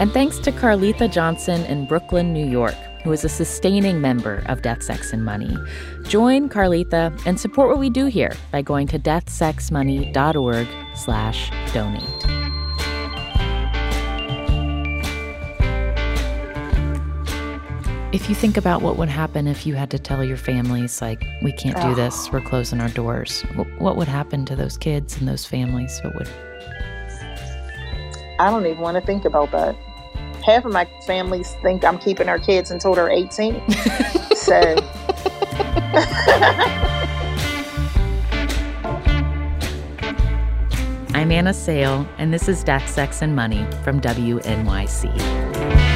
And 0.01 0.13
thanks 0.13 0.39
to 0.41 0.53
Carletha 0.53 1.11
Johnson 1.11 1.65
in 1.65 1.87
Brooklyn, 1.87 2.33
New 2.33 2.47
York. 2.47 2.77
who 3.05 3.13
is 3.13 3.25
a 3.25 3.29
sustaining 3.29 4.01
member 4.01 4.43
of 4.47 4.61
Death, 4.63 4.83
Sex, 4.83 5.13
and 5.13 5.25
Money. 5.25 5.57
Join 6.03 6.49
Carlita 6.49 7.19
and 7.27 7.39
support 7.39 7.69
what 7.69 7.79
we 7.79 7.91
do 7.91 8.07
here 8.07 8.33
by 8.51 8.61
going 8.61 8.87
to 8.89 8.99
deathsexmoney.org 8.99 10.67
slash 10.95 11.51
donate. 11.73 12.18
If 18.19 18.29
you 18.29 18.35
think 18.35 18.57
about 18.57 18.83
what 18.83 18.97
would 18.97 19.09
happen 19.09 19.47
if 19.47 19.65
you 19.65 19.75
had 19.75 19.93
to 19.93 19.99
tell 19.99 20.25
your 20.25 20.37
families, 20.37 21.01
like, 21.01 21.25
we 21.41 21.53
can't 21.53 21.81
do 21.81 21.95
this, 21.95 22.27
ah. 22.27 22.31
we're 22.33 22.41
closing 22.41 22.81
our 22.81 22.89
doors, 22.89 23.43
what 23.79 23.97
would 23.97 24.09
happen 24.09 24.45
to 24.47 24.57
those 24.57 24.77
kids 24.77 25.17
and 25.19 25.29
those 25.29 25.47
families? 25.47 26.01
What 26.03 26.17
would. 26.17 26.29
I 28.41 28.51
don't 28.51 28.67
even 28.67 28.81
want 28.81 28.97
to 28.97 29.01
think 29.01 29.25
about 29.25 29.53
that. 29.53 29.77
Half 30.45 30.65
of 30.65 30.73
my 30.73 30.85
families 31.07 31.55
think 31.63 31.85
I'm 31.85 31.97
keeping 31.97 32.29
our 32.29 32.41
kids 32.41 32.73
until 32.73 32.93
they're 32.93 33.09
18. 33.09 33.63
so. 34.35 34.75
I'm 41.15 41.31
Anna 41.31 41.55
Sale, 41.55 42.05
and 42.19 42.35
this 42.35 42.49
is 42.49 42.65
Death, 42.65 42.91
Sex, 42.91 43.23
and 43.23 43.37
Money 43.37 43.65
from 43.85 44.01
WNYC. 44.01 45.88